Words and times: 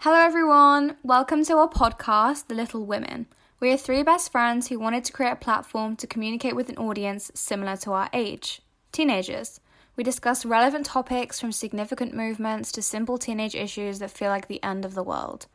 Hello, 0.00 0.20
everyone. 0.20 0.98
Welcome 1.02 1.42
to 1.46 1.54
our 1.54 1.68
podcast, 1.68 2.48
The 2.48 2.54
Little 2.54 2.84
Women. 2.84 3.26
We 3.60 3.72
are 3.72 3.78
three 3.78 4.02
best 4.02 4.30
friends 4.30 4.68
who 4.68 4.78
wanted 4.78 5.04
to 5.06 5.12
create 5.12 5.32
a 5.32 5.36
platform 5.36 5.96
to 5.96 6.06
communicate 6.06 6.54
with 6.54 6.68
an 6.68 6.76
audience 6.76 7.32
similar 7.34 7.76
to 7.78 7.92
our 7.92 8.10
age 8.12 8.60
teenagers. 8.92 9.58
We 9.96 10.04
discuss 10.04 10.44
relevant 10.44 10.84
topics 10.84 11.40
from 11.40 11.50
significant 11.50 12.14
movements 12.14 12.70
to 12.72 12.82
simple 12.82 13.16
teenage 13.16 13.54
issues 13.54 13.98
that 13.98 14.10
feel 14.10 14.28
like 14.28 14.46
the 14.46 14.62
end 14.62 14.84
of 14.84 14.94
the 14.94 15.02
world. 15.02 15.46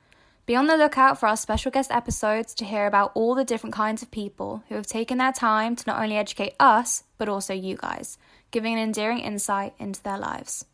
Be 0.48 0.56
on 0.56 0.66
the 0.66 0.76
lookout 0.76 1.20
for 1.20 1.28
our 1.28 1.38
special 1.38 1.72
guest 1.72 1.92
episodes 1.92 2.56
to 2.56 2.66
hear 2.66 2.88
about 2.88 3.12
all 3.14 3.36
the 3.36 3.46
different 3.46 3.76
kinds 3.76 4.02
of 4.02 4.10
people 4.10 4.64
who 4.68 4.76
have 4.76 4.88
taken 4.88 5.20
their 5.20 5.32
time 5.32 5.76
to 5.76 5.84
not 5.86 6.02
only 6.02 6.18
educate 6.18 6.56
us, 6.60 7.04
but 7.20 7.30
also 7.30 7.54
you 7.54 7.78
guys, 7.78 8.18
giving 8.50 8.74
an 8.74 8.80
endearing 8.80 9.20
insight 9.20 9.76
into 9.78 10.02
their 10.02 10.18
lives. 10.18 10.66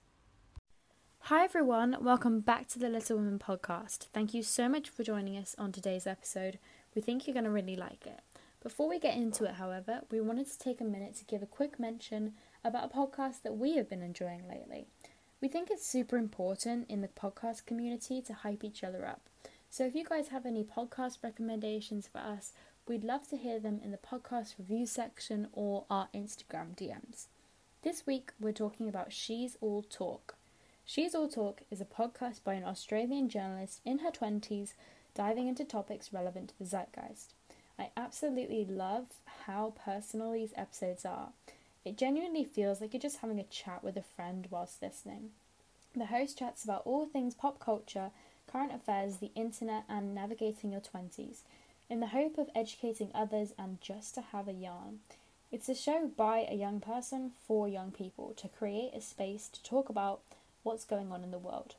Hi 1.28 1.44
everyone, 1.44 1.98
welcome 2.00 2.40
back 2.40 2.70
to 2.70 2.80
the 2.80 2.88
Little 2.88 3.18
Women 3.18 3.38
podcast. 3.38 4.08
Thank 4.14 4.34
you 4.34 4.42
so 4.42 4.70
much 4.70 4.88
for 4.88 5.04
joining 5.04 5.36
us 5.36 5.58
on 5.60 5.74
today's 5.74 6.08
episode. 6.08 6.58
We 6.96 7.02
think 7.02 7.28
you're 7.28 7.34
going 7.34 7.44
to 7.44 7.50
really 7.50 7.76
like 7.76 8.06
it. 8.06 8.22
Before 8.64 8.88
we 8.88 8.98
get 8.98 9.18
into 9.18 9.44
it, 9.44 9.56
however, 9.56 10.04
we 10.10 10.22
wanted 10.22 10.50
to 10.50 10.58
take 10.58 10.80
a 10.80 10.86
minute 10.86 11.18
to 11.18 11.26
give 11.26 11.44
a 11.44 11.46
quick 11.46 11.82
mention 11.82 12.36
about 12.64 12.86
a 12.86 12.98
podcast 12.98 13.42
that 13.42 13.58
we 13.58 13.76
have 13.76 13.90
been 13.90 14.02
enjoying 14.02 14.48
lately. 14.48 14.88
We 15.42 15.50
think 15.50 15.70
it's 15.70 15.86
super 15.86 16.16
important 16.16 16.90
in 16.90 17.02
the 17.02 17.10
podcast 17.10 17.66
community 17.66 18.22
to 18.22 18.34
hype 18.34 18.64
each 18.64 18.82
other 18.82 19.06
up. 19.06 19.24
So 19.70 19.86
if 19.86 19.96
you 19.96 20.06
guys 20.06 20.30
have 20.30 20.46
any 20.46 20.64
podcast 20.64 21.26
recommendations 21.26 22.08
for 22.08 22.20
us, 22.20 22.54
we'd 22.88 23.04
love 23.04 23.28
to 23.32 23.36
hear 23.36 23.60
them 23.60 23.82
in 23.84 23.92
the 23.92 23.98
podcast 23.98 24.58
review 24.58 24.86
section 24.86 25.50
or 25.52 25.84
our 25.90 26.08
Instagram 26.16 26.78
DMs. 26.78 27.26
This 27.82 28.08
week, 28.08 28.32
we're 28.40 28.54
talking 28.54 28.88
about 28.88 29.12
She's 29.12 29.58
All 29.60 29.84
Talk. 29.84 30.38
She's 30.90 31.14
All 31.14 31.28
Talk 31.28 31.64
is 31.70 31.82
a 31.82 31.86
podcast 31.86 32.46
by 32.46 32.54
an 32.54 32.64
Australian 32.64 33.28
journalist 33.28 33.82
in 33.84 34.00
her 34.00 34.10
20s 34.10 34.72
diving 35.14 35.50
into 35.50 35.66
topics 35.66 36.14
relevant 36.14 36.48
to 36.48 36.60
the 36.60 36.64
zeitgeist. 36.64 37.34
I 37.78 37.90
absolutely 37.98 38.64
love 38.64 39.08
how 39.46 39.74
personal 39.84 40.32
these 40.32 40.54
episodes 40.56 41.04
are. 41.04 41.34
It 41.84 41.98
genuinely 41.98 42.46
feels 42.46 42.80
like 42.80 42.94
you're 42.94 43.02
just 43.02 43.18
having 43.18 43.38
a 43.38 43.44
chat 43.44 43.84
with 43.84 43.98
a 43.98 44.02
friend 44.02 44.48
whilst 44.50 44.82
listening. 44.82 45.32
The 45.94 46.06
host 46.06 46.40
chats 46.40 46.64
about 46.64 46.84
all 46.86 47.06
things 47.06 47.36
pop 47.36 47.60
culture, 47.60 48.12
current 48.50 48.74
affairs, 48.74 49.18
the 49.18 49.32
internet, 49.36 49.84
and 49.90 50.16
navigating 50.16 50.72
your 50.72 50.80
20s, 50.80 51.40
in 51.90 52.00
the 52.00 52.08
hope 52.08 52.38
of 52.38 52.50
educating 52.56 53.12
others 53.14 53.54
and 53.60 53.82
just 53.82 54.16
to 54.16 54.22
have 54.22 54.48
a 54.48 54.54
yarn. 54.54 55.00
It's 55.52 55.68
a 55.68 55.76
show 55.76 56.10
by 56.16 56.48
a 56.50 56.56
young 56.56 56.80
person 56.80 57.34
for 57.46 57.68
young 57.68 57.92
people 57.92 58.34
to 58.38 58.48
create 58.48 58.94
a 58.94 59.02
space 59.02 59.50
to 59.50 59.62
talk 59.64 59.90
about 59.90 60.22
what's 60.68 60.84
going 60.84 61.14
on 61.14 61.24
in 61.24 61.32
the 61.32 61.38
world. 61.38 61.76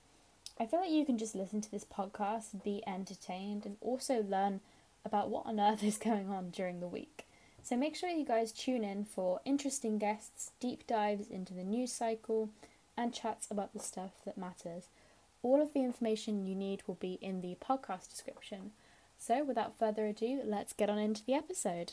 I 0.59 0.65
feel 0.65 0.81
like 0.81 0.91
you 0.91 1.05
can 1.05 1.19
just 1.19 1.35
listen 1.35 1.61
to 1.61 1.71
this 1.71 1.85
podcast, 1.85 2.65
be 2.65 2.83
entertained, 2.87 3.67
and 3.67 3.77
also 3.83 4.23
learn 4.23 4.61
about 5.05 5.29
what 5.29 5.45
on 5.45 5.61
earth 5.61 5.85
is 5.85 5.99
going 5.99 6.31
on 6.31 6.49
during 6.51 6.81
the 6.81 6.89
week. 6.89 7.27
So 7.63 7.77
make 7.77 7.95
sure 7.95 8.09
you 8.09 8.25
guys 8.25 8.51
tune 8.51 8.83
in 8.83 9.05
for 9.05 9.41
interesting 9.45 9.99
guests, 9.99 10.53
deep 10.59 10.87
dives 10.87 11.29
into 11.29 11.53
the 11.53 11.65
news 11.65 11.93
cycle, 11.93 12.49
and 12.97 13.13
chats 13.13 13.47
about 13.51 13.75
the 13.75 13.79
stuff 13.79 14.13
that 14.25 14.39
matters. 14.39 14.85
All 15.43 15.61
of 15.61 15.75
the 15.75 15.85
information 15.85 16.47
you 16.47 16.55
need 16.55 16.83
will 16.87 16.95
be 16.95 17.19
in 17.21 17.43
the 17.43 17.57
podcast 17.61 18.11
description. 18.11 18.73
So 19.19 19.45
without 19.45 19.79
further 19.79 20.07
ado, 20.07 20.41
let's 20.45 20.73
get 20.73 20.89
on 20.89 20.99
into 20.99 21.25
the 21.27 21.35
episode. 21.35 21.93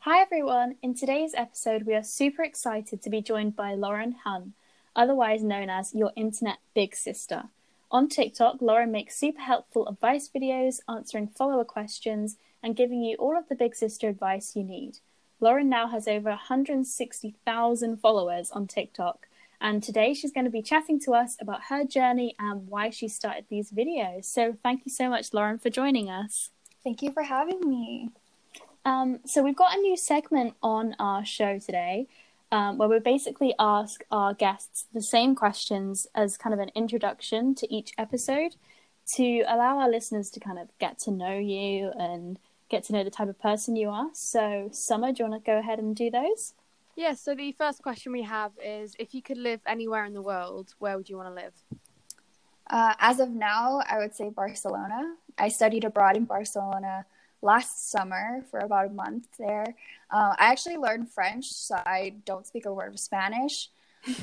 Hi 0.00 0.20
everyone! 0.20 0.76
In 0.82 0.94
today's 0.94 1.34
episode, 1.34 1.82
we 1.82 1.94
are 1.94 2.02
super 2.04 2.44
excited 2.44 3.02
to 3.02 3.10
be 3.10 3.20
joined 3.20 3.56
by 3.56 3.74
Lauren 3.74 4.16
Hun 4.24 4.52
otherwise 4.96 5.42
known 5.42 5.70
as 5.70 5.94
your 5.94 6.12
internet 6.16 6.58
big 6.74 6.94
sister. 6.94 7.44
On 7.90 8.08
TikTok, 8.08 8.56
Lauren 8.60 8.90
makes 8.90 9.16
super 9.16 9.40
helpful 9.40 9.86
advice 9.86 10.28
videos, 10.34 10.80
answering 10.88 11.28
follower 11.28 11.64
questions, 11.64 12.36
and 12.62 12.74
giving 12.74 13.02
you 13.02 13.16
all 13.16 13.36
of 13.36 13.48
the 13.48 13.54
big 13.54 13.76
sister 13.76 14.08
advice 14.08 14.56
you 14.56 14.64
need. 14.64 14.98
Lauren 15.38 15.68
now 15.68 15.86
has 15.88 16.08
over 16.08 16.30
160,000 16.30 17.96
followers 17.98 18.50
on 18.50 18.66
TikTok, 18.66 19.28
and 19.60 19.82
today 19.82 20.14
she's 20.14 20.32
going 20.32 20.44
to 20.44 20.50
be 20.50 20.62
chatting 20.62 20.98
to 21.00 21.12
us 21.12 21.36
about 21.40 21.64
her 21.68 21.84
journey 21.84 22.34
and 22.38 22.66
why 22.68 22.90
she 22.90 23.06
started 23.08 23.44
these 23.48 23.70
videos. 23.70 24.24
So, 24.24 24.56
thank 24.62 24.84
you 24.84 24.90
so 24.90 25.08
much, 25.08 25.32
Lauren, 25.32 25.58
for 25.58 25.70
joining 25.70 26.10
us. 26.10 26.50
Thank 26.82 27.02
you 27.02 27.12
for 27.12 27.22
having 27.22 27.60
me. 27.60 28.10
Um, 28.84 29.20
so, 29.24 29.42
we've 29.42 29.56
got 29.56 29.76
a 29.76 29.80
new 29.80 29.96
segment 29.96 30.54
on 30.62 30.96
our 30.98 31.24
show 31.24 31.58
today 31.58 32.08
um, 32.54 32.78
where 32.78 32.88
we 32.88 33.00
basically 33.00 33.52
ask 33.58 34.04
our 34.12 34.32
guests 34.32 34.86
the 34.94 35.02
same 35.02 35.34
questions 35.34 36.06
as 36.14 36.36
kind 36.36 36.54
of 36.54 36.60
an 36.60 36.70
introduction 36.76 37.52
to 37.56 37.74
each 37.74 37.92
episode 37.98 38.54
to 39.16 39.42
allow 39.48 39.80
our 39.80 39.90
listeners 39.90 40.30
to 40.30 40.38
kind 40.38 40.60
of 40.60 40.68
get 40.78 40.96
to 41.00 41.10
know 41.10 41.36
you 41.36 41.90
and 41.98 42.38
get 42.68 42.84
to 42.84 42.92
know 42.92 43.02
the 43.02 43.10
type 43.10 43.28
of 43.28 43.40
person 43.40 43.74
you 43.74 43.90
are. 43.90 44.06
So, 44.12 44.68
Summer, 44.70 45.12
do 45.12 45.24
you 45.24 45.28
want 45.28 45.44
to 45.44 45.50
go 45.50 45.58
ahead 45.58 45.80
and 45.80 45.96
do 45.96 46.12
those? 46.12 46.54
Yeah, 46.94 47.14
so 47.14 47.34
the 47.34 47.50
first 47.50 47.82
question 47.82 48.12
we 48.12 48.22
have 48.22 48.52
is 48.64 48.94
if 49.00 49.14
you 49.14 49.20
could 49.20 49.36
live 49.36 49.60
anywhere 49.66 50.04
in 50.04 50.14
the 50.14 50.22
world, 50.22 50.74
where 50.78 50.96
would 50.96 51.08
you 51.08 51.16
want 51.16 51.30
to 51.30 51.34
live? 51.34 51.54
Uh, 52.70 52.94
as 53.00 53.18
of 53.18 53.30
now, 53.30 53.82
I 53.84 53.98
would 53.98 54.14
say 54.14 54.30
Barcelona. 54.30 55.16
I 55.36 55.48
studied 55.48 55.82
abroad 55.82 56.16
in 56.16 56.24
Barcelona 56.24 57.04
last 57.44 57.90
summer 57.90 58.42
for 58.50 58.58
about 58.60 58.86
a 58.86 58.90
month 58.90 59.28
there. 59.38 59.76
Uh, 60.10 60.34
I 60.38 60.46
actually 60.46 60.78
learned 60.78 61.10
French, 61.10 61.46
so 61.46 61.76
I 61.76 62.14
don't 62.24 62.46
speak 62.46 62.66
a 62.66 62.72
word 62.72 62.94
of 62.94 62.98
Spanish, 62.98 63.68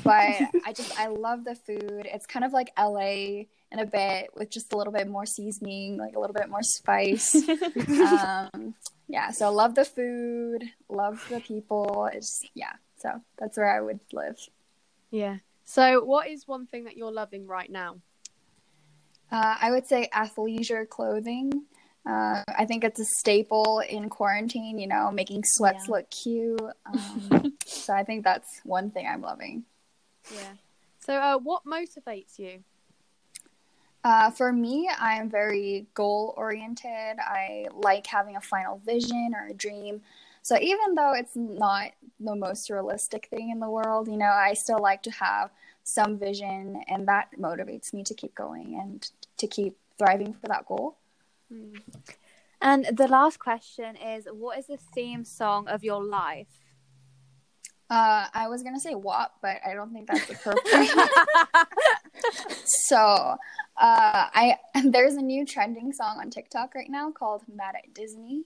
but 0.02 0.12
I 0.66 0.72
just 0.74 0.98
I 0.98 1.06
love 1.06 1.44
the 1.44 1.54
food. 1.54 2.06
It's 2.12 2.26
kind 2.26 2.44
of 2.44 2.52
like 2.52 2.72
LA 2.78 3.44
in 3.70 3.78
a 3.78 3.86
bit 3.86 4.30
with 4.36 4.50
just 4.50 4.72
a 4.72 4.76
little 4.76 4.92
bit 4.92 5.08
more 5.08 5.24
seasoning, 5.24 5.96
like 5.96 6.16
a 6.16 6.20
little 6.20 6.34
bit 6.34 6.50
more 6.50 6.62
spice. 6.62 7.34
um, 7.88 8.74
yeah, 9.08 9.30
so 9.30 9.50
love 9.52 9.74
the 9.74 9.84
food, 9.84 10.64
love 10.88 11.24
the 11.30 11.40
people. 11.40 12.10
It's 12.12 12.44
yeah, 12.54 12.72
so 12.98 13.20
that's 13.38 13.56
where 13.56 13.70
I 13.70 13.80
would 13.80 14.00
live. 14.12 14.36
Yeah. 15.10 15.38
So, 15.64 16.04
what 16.04 16.28
is 16.28 16.48
one 16.48 16.66
thing 16.66 16.84
that 16.84 16.96
you're 16.96 17.12
loving 17.12 17.46
right 17.46 17.70
now? 17.70 17.98
Uh, 19.30 19.56
I 19.60 19.70
would 19.70 19.86
say 19.86 20.08
athleisure 20.12 20.86
clothing. 20.88 21.64
Uh, 22.04 22.42
I 22.58 22.64
think 22.66 22.82
it's 22.82 22.98
a 22.98 23.04
staple 23.04 23.80
in 23.88 24.08
quarantine, 24.08 24.78
you 24.78 24.88
know, 24.88 25.10
making 25.12 25.42
sweats 25.44 25.86
yeah. 25.86 25.94
look 25.94 26.10
cute. 26.10 26.60
Um, 26.86 27.54
so 27.64 27.94
I 27.94 28.02
think 28.02 28.24
that's 28.24 28.60
one 28.64 28.90
thing 28.90 29.06
I'm 29.06 29.22
loving. 29.22 29.64
Yeah. 30.34 30.52
So, 30.98 31.14
uh, 31.14 31.38
what 31.38 31.64
motivates 31.64 32.38
you? 32.38 32.64
Uh, 34.04 34.30
for 34.30 34.52
me, 34.52 34.90
I 34.98 35.14
am 35.14 35.30
very 35.30 35.86
goal 35.94 36.34
oriented. 36.36 37.18
I 37.18 37.66
like 37.72 38.06
having 38.06 38.36
a 38.36 38.40
final 38.40 38.80
vision 38.84 39.32
or 39.34 39.46
a 39.46 39.54
dream. 39.54 40.02
So 40.42 40.58
even 40.60 40.96
though 40.96 41.12
it's 41.12 41.36
not 41.36 41.92
the 42.18 42.34
most 42.34 42.68
realistic 42.68 43.28
thing 43.30 43.50
in 43.50 43.60
the 43.60 43.70
world, 43.70 44.08
you 44.08 44.16
know, 44.16 44.26
I 44.26 44.54
still 44.54 44.80
like 44.80 45.04
to 45.04 45.10
have 45.12 45.50
some 45.84 46.18
vision, 46.18 46.82
and 46.88 47.06
that 47.08 47.28
motivates 47.38 47.92
me 47.92 48.02
to 48.04 48.14
keep 48.14 48.34
going 48.34 48.78
and 48.80 49.08
to 49.36 49.46
keep 49.46 49.76
thriving 49.98 50.32
for 50.32 50.48
that 50.48 50.66
goal. 50.66 50.96
Hmm. 51.52 51.74
And 52.60 52.86
the 52.96 53.08
last 53.08 53.38
question 53.38 53.96
is 53.96 54.26
what 54.30 54.58
is 54.58 54.66
the 54.68 54.76
theme 54.76 55.24
song 55.24 55.68
of 55.68 55.82
your 55.82 56.02
life? 56.02 56.46
Uh, 57.90 58.26
I 58.32 58.48
was 58.48 58.62
gonna 58.62 58.80
say 58.80 58.94
WAP, 58.94 59.32
but 59.42 59.56
I 59.66 59.74
don't 59.74 59.92
think 59.92 60.08
that's 60.08 60.30
appropriate. 60.30 60.88
so, 62.64 62.96
uh, 62.96 63.36
I 63.76 64.56
there's 64.84 65.14
a 65.14 65.20
new 65.20 65.44
trending 65.44 65.92
song 65.92 66.18
on 66.18 66.30
TikTok 66.30 66.74
right 66.74 66.88
now 66.88 67.10
called 67.10 67.42
"Mad 67.52 67.74
at 67.74 67.92
Disney." 67.92 68.44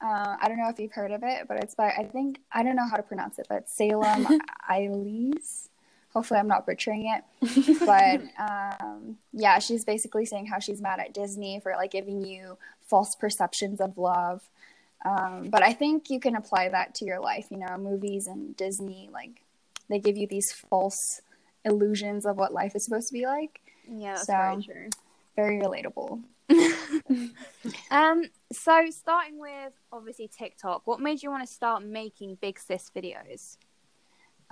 Uh, 0.00 0.36
I 0.40 0.48
don't 0.48 0.58
know 0.58 0.68
if 0.68 0.78
you've 0.78 0.92
heard 0.92 1.10
of 1.10 1.22
it, 1.24 1.48
but 1.48 1.56
it's 1.56 1.74
by 1.74 1.88
I 1.90 2.04
think 2.04 2.40
I 2.52 2.62
don't 2.62 2.76
know 2.76 2.88
how 2.88 2.96
to 2.96 3.02
pronounce 3.02 3.38
it, 3.38 3.46
but 3.48 3.68
Salem 3.68 4.26
Ilese 4.70 5.68
hopefully 6.12 6.40
I'm 6.40 6.48
not 6.48 6.66
butchering 6.66 7.06
it. 7.06 7.80
but 7.86 8.22
um, 8.38 9.16
yeah, 9.32 9.58
she's 9.58 9.84
basically 9.84 10.26
saying 10.26 10.46
how 10.46 10.58
she's 10.58 10.80
mad 10.80 11.00
at 11.00 11.14
Disney 11.14 11.60
for 11.60 11.72
like 11.72 11.90
giving 11.90 12.24
you 12.24 12.58
false 12.82 13.14
perceptions 13.14 13.80
of 13.80 13.98
love. 13.98 14.42
Um, 15.04 15.48
but 15.50 15.62
I 15.62 15.72
think 15.72 16.10
you 16.10 16.20
can 16.20 16.36
apply 16.36 16.68
that 16.68 16.94
to 16.96 17.04
your 17.04 17.20
life. 17.20 17.46
You 17.50 17.58
know, 17.58 17.76
movies 17.78 18.26
and 18.26 18.56
Disney, 18.56 19.08
like 19.12 19.42
they 19.88 19.98
give 19.98 20.16
you 20.16 20.26
these 20.26 20.52
false 20.52 21.20
illusions 21.64 22.26
of 22.26 22.36
what 22.36 22.52
life 22.52 22.76
is 22.76 22.84
supposed 22.84 23.08
to 23.08 23.14
be 23.14 23.26
like. 23.26 23.60
Yeah, 23.88 24.14
that's 24.14 24.26
so, 24.26 24.32
very 24.32 24.62
true. 24.62 24.88
Very 25.34 25.58
relatable. 25.58 26.22
um, 27.90 28.24
so 28.52 28.86
starting 28.90 29.40
with 29.40 29.72
obviously 29.92 30.28
TikTok, 30.28 30.86
what 30.86 31.00
made 31.00 31.22
you 31.22 31.30
want 31.30 31.46
to 31.46 31.52
start 31.52 31.84
making 31.84 32.36
big 32.40 32.58
sis 32.58 32.90
videos? 32.94 33.56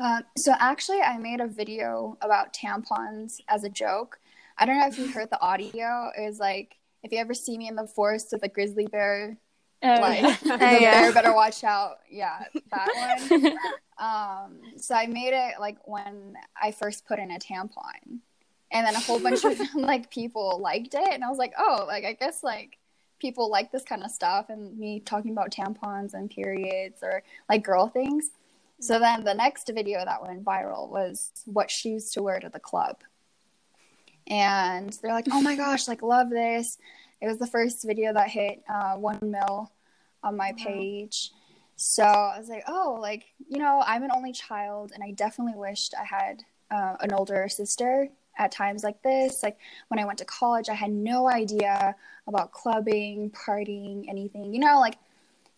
Uh, 0.00 0.22
so 0.36 0.54
actually, 0.58 1.00
I 1.00 1.18
made 1.18 1.40
a 1.40 1.46
video 1.46 2.16
about 2.22 2.54
tampons 2.54 3.40
as 3.48 3.64
a 3.64 3.68
joke. 3.68 4.18
I 4.56 4.64
don't 4.64 4.78
know 4.78 4.86
if 4.86 4.98
you 4.98 5.08
heard 5.08 5.30
the 5.30 5.40
audio. 5.40 6.10
It 6.16 6.26
was 6.26 6.38
like, 6.38 6.76
if 7.02 7.12
you 7.12 7.18
ever 7.18 7.34
see 7.34 7.58
me 7.58 7.68
in 7.68 7.76
the 7.76 7.86
forest 7.86 8.28
with 8.32 8.42
a 8.42 8.48
grizzly 8.48 8.86
bear, 8.86 9.36
oh, 9.82 9.88
like 9.88 10.40
the 10.42 10.48
yeah. 10.48 11.02
bear 11.02 11.12
better 11.12 11.34
watch 11.34 11.64
out. 11.64 11.98
Yeah, 12.10 12.44
that 12.70 13.28
one. 13.30 13.58
um, 13.98 14.60
so 14.76 14.94
I 14.94 15.06
made 15.06 15.34
it 15.34 15.60
like 15.60 15.76
when 15.86 16.34
I 16.60 16.72
first 16.72 17.06
put 17.06 17.18
in 17.18 17.30
a 17.30 17.38
tampon. 17.38 18.20
and 18.72 18.86
then 18.86 18.94
a 18.94 19.00
whole 19.00 19.18
bunch 19.18 19.44
of 19.44 19.58
like 19.74 20.10
people 20.10 20.58
liked 20.60 20.94
it 20.94 21.08
and 21.12 21.24
i 21.24 21.28
was 21.28 21.38
like 21.38 21.52
oh 21.58 21.84
like 21.86 22.04
i 22.04 22.12
guess 22.12 22.42
like 22.42 22.78
people 23.18 23.50
like 23.50 23.70
this 23.70 23.82
kind 23.82 24.02
of 24.02 24.10
stuff 24.10 24.46
and 24.48 24.78
me 24.78 25.00
talking 25.00 25.32
about 25.32 25.50
tampons 25.50 26.14
and 26.14 26.30
periods 26.30 27.00
or 27.02 27.22
like 27.48 27.62
girl 27.62 27.88
things 27.88 28.30
so 28.80 28.98
then 28.98 29.24
the 29.24 29.34
next 29.34 29.70
video 29.74 30.04
that 30.04 30.22
went 30.22 30.44
viral 30.44 30.88
was 30.88 31.30
what 31.46 31.70
shoes 31.70 32.10
to 32.10 32.22
wear 32.22 32.40
to 32.40 32.48
the 32.48 32.58
club 32.58 32.96
and 34.26 34.98
they're 35.02 35.12
like 35.12 35.28
oh 35.32 35.40
my 35.40 35.56
gosh 35.64 35.88
like 35.88 36.02
love 36.02 36.30
this 36.30 36.78
it 37.20 37.26
was 37.26 37.38
the 37.38 37.46
first 37.46 37.84
video 37.86 38.12
that 38.12 38.28
hit 38.28 38.62
uh, 38.68 38.94
one 38.94 39.18
mil 39.22 39.70
on 40.22 40.36
my 40.36 40.52
page 40.56 41.30
so 41.76 42.02
i 42.02 42.38
was 42.38 42.48
like 42.48 42.64
oh 42.66 42.98
like 43.00 43.24
you 43.48 43.58
know 43.58 43.82
i'm 43.86 44.02
an 44.02 44.10
only 44.14 44.32
child 44.32 44.92
and 44.94 45.02
i 45.02 45.10
definitely 45.12 45.58
wished 45.58 45.94
i 45.98 46.04
had 46.04 46.42
uh, 46.70 46.96
an 47.00 47.12
older 47.12 47.48
sister 47.48 48.08
at 48.40 48.50
times 48.50 48.82
like 48.82 49.02
this. 49.02 49.42
Like 49.42 49.58
when 49.88 50.00
I 50.00 50.04
went 50.04 50.18
to 50.18 50.24
college, 50.24 50.68
I 50.68 50.74
had 50.74 50.90
no 50.90 51.28
idea 51.28 51.94
about 52.26 52.52
clubbing, 52.52 53.30
partying, 53.30 54.08
anything. 54.08 54.52
You 54.52 54.60
know, 54.60 54.80
like 54.80 54.96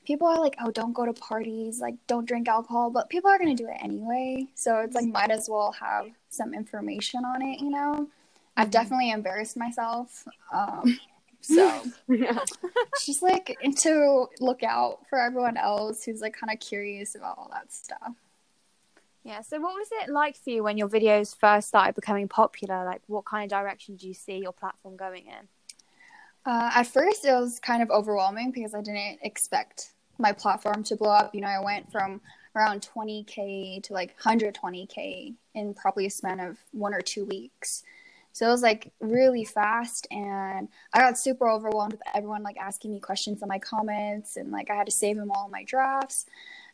people 0.05 0.27
are 0.27 0.41
like, 0.41 0.57
oh, 0.63 0.71
don't 0.71 0.93
go 0.93 1.07
to 1.07 1.13
parties, 1.13 1.81
like 1.81 1.95
don't 2.07 2.27
drink 2.27 2.49
alcohol, 2.49 2.91
but 2.91 3.09
people 3.09 3.31
are 3.31 3.39
going 3.39 3.57
to 3.57 3.63
do 3.63 3.69
it 3.69 3.77
anyway. 3.81 4.47
So 4.55 4.81
it's 4.81 4.95
like, 4.95 5.07
might 5.07 5.31
as 5.31 5.49
well 5.49 5.73
have 5.73 6.07
some 6.29 6.55
information 6.55 7.25
on 7.25 7.43
it, 7.43 7.61
you 7.61 7.71
know? 7.71 8.09
I've 8.57 8.65
mm-hmm. 8.65 8.71
definitely 8.71 9.11
embarrassed 9.11 9.57
myself. 9.57 10.27
Um, 10.53 10.99
so 11.41 11.83
yeah. 12.09 12.39
just 13.05 13.23
like 13.23 13.57
to 13.81 14.27
look 14.41 14.63
out 14.63 15.01
for 15.09 15.19
everyone 15.19 15.57
else 15.57 16.05
who's 16.05 16.21
like 16.21 16.35
kind 16.35 16.53
of 16.53 16.61
curious 16.61 17.15
about 17.15 17.39
all 17.39 17.51
that 17.53 17.73
stuff. 17.73 18.15
Yeah. 19.25 19.43
So, 19.43 19.61
what 19.61 19.75
was 19.75 19.89
it 20.03 20.11
like 20.11 20.37
for 20.37 20.51
you 20.51 20.65
when 20.65 20.79
your 20.79 20.89
videos 20.89 21.37
first 21.37 21.69
started 21.69 21.95
becoming 21.95 22.29
popular? 22.29 22.85
Like, 22.85 23.03
what 23.07 23.25
kind 23.25 23.45
of 23.45 23.57
direction 23.57 23.97
do 23.97 24.09
you 24.09 24.15
see 24.15 24.39
your 24.39 24.53
platform 24.53 24.97
going 24.97 25.27
in? 25.27 25.49
Uh, 26.45 26.71
at 26.75 26.87
first, 26.87 27.25
it 27.25 27.33
was 27.33 27.61
kind 27.61 27.83
of 27.83 27.91
overwhelming 27.91 28.51
because 28.51 28.75
I 28.75 28.81
didn't 28.81 29.21
expect 29.23 29.93
my 30.19 30.33
platform 30.33 30.83
to 30.85 30.97
blow 30.97 31.11
up. 31.11 31.35
You 31.35 31.41
know, 31.41 31.49
I 31.49 31.61
went 31.61 31.91
from 31.91 32.21
around 32.57 32.87
20k 32.95 33.83
to 33.85 33.93
like 33.93 34.19
120k 34.21 35.35
in 35.55 35.75
probably 35.75 36.07
a 36.07 36.11
span 36.11 36.41
of 36.41 36.59
one 36.73 36.95
or 36.95 37.01
two 37.01 37.25
weeks. 37.25 37.83
So 38.33 38.49
it 38.49 38.51
was 38.51 38.63
like 38.63 38.93
really 39.01 39.45
fast, 39.45 40.07
and 40.11 40.69
I 40.95 41.01
got 41.01 41.19
super 41.19 41.49
overwhelmed 41.49 41.93
with 41.93 42.03
everyone 42.15 42.43
like 42.43 42.57
asking 42.57 42.93
me 42.93 42.99
questions 42.99 43.43
in 43.43 43.49
my 43.49 43.59
comments, 43.59 44.37
and 44.37 44.51
like 44.51 44.71
I 44.71 44.75
had 44.75 44.87
to 44.87 44.93
save 44.93 45.17
them 45.17 45.31
all 45.31 45.49
my 45.51 45.65
drafts. 45.65 46.27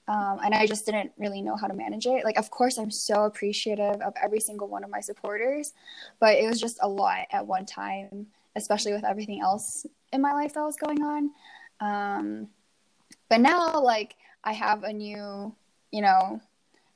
Um, 0.07 0.39
and 0.43 0.55
I 0.55 0.67
just 0.67 0.87
didn't 0.87 1.13
really 1.19 1.43
know 1.43 1.55
how 1.55 1.67
to 1.67 1.75
manage 1.75 2.07
it. 2.07 2.25
Like, 2.25 2.39
of 2.39 2.51
course, 2.51 2.79
I'm 2.79 2.91
so 2.91 3.25
appreciative 3.25 4.01
of 4.01 4.15
every 4.23 4.41
single 4.41 4.67
one 4.67 4.83
of 4.83 4.89
my 4.89 5.01
supporters, 5.01 5.75
but 6.19 6.39
it 6.39 6.49
was 6.49 6.59
just 6.59 6.79
a 6.81 6.89
lot 6.89 7.27
at 7.31 7.47
one 7.47 7.67
time, 7.67 8.29
especially 8.59 8.93
with 8.93 9.05
everything 9.05 9.41
else 9.41 9.87
in 10.13 10.21
my 10.21 10.33
life 10.33 10.55
that 10.55 10.63
was 10.63 10.77
going 10.77 11.03
on. 11.03 11.31
Um, 11.81 12.49
but 13.29 13.41
now, 13.41 13.81
like, 13.81 14.17
I 14.45 14.53
have 14.53 14.85
a 14.85 14.93
new, 14.93 15.55
you 15.91 16.03
know, 16.03 16.41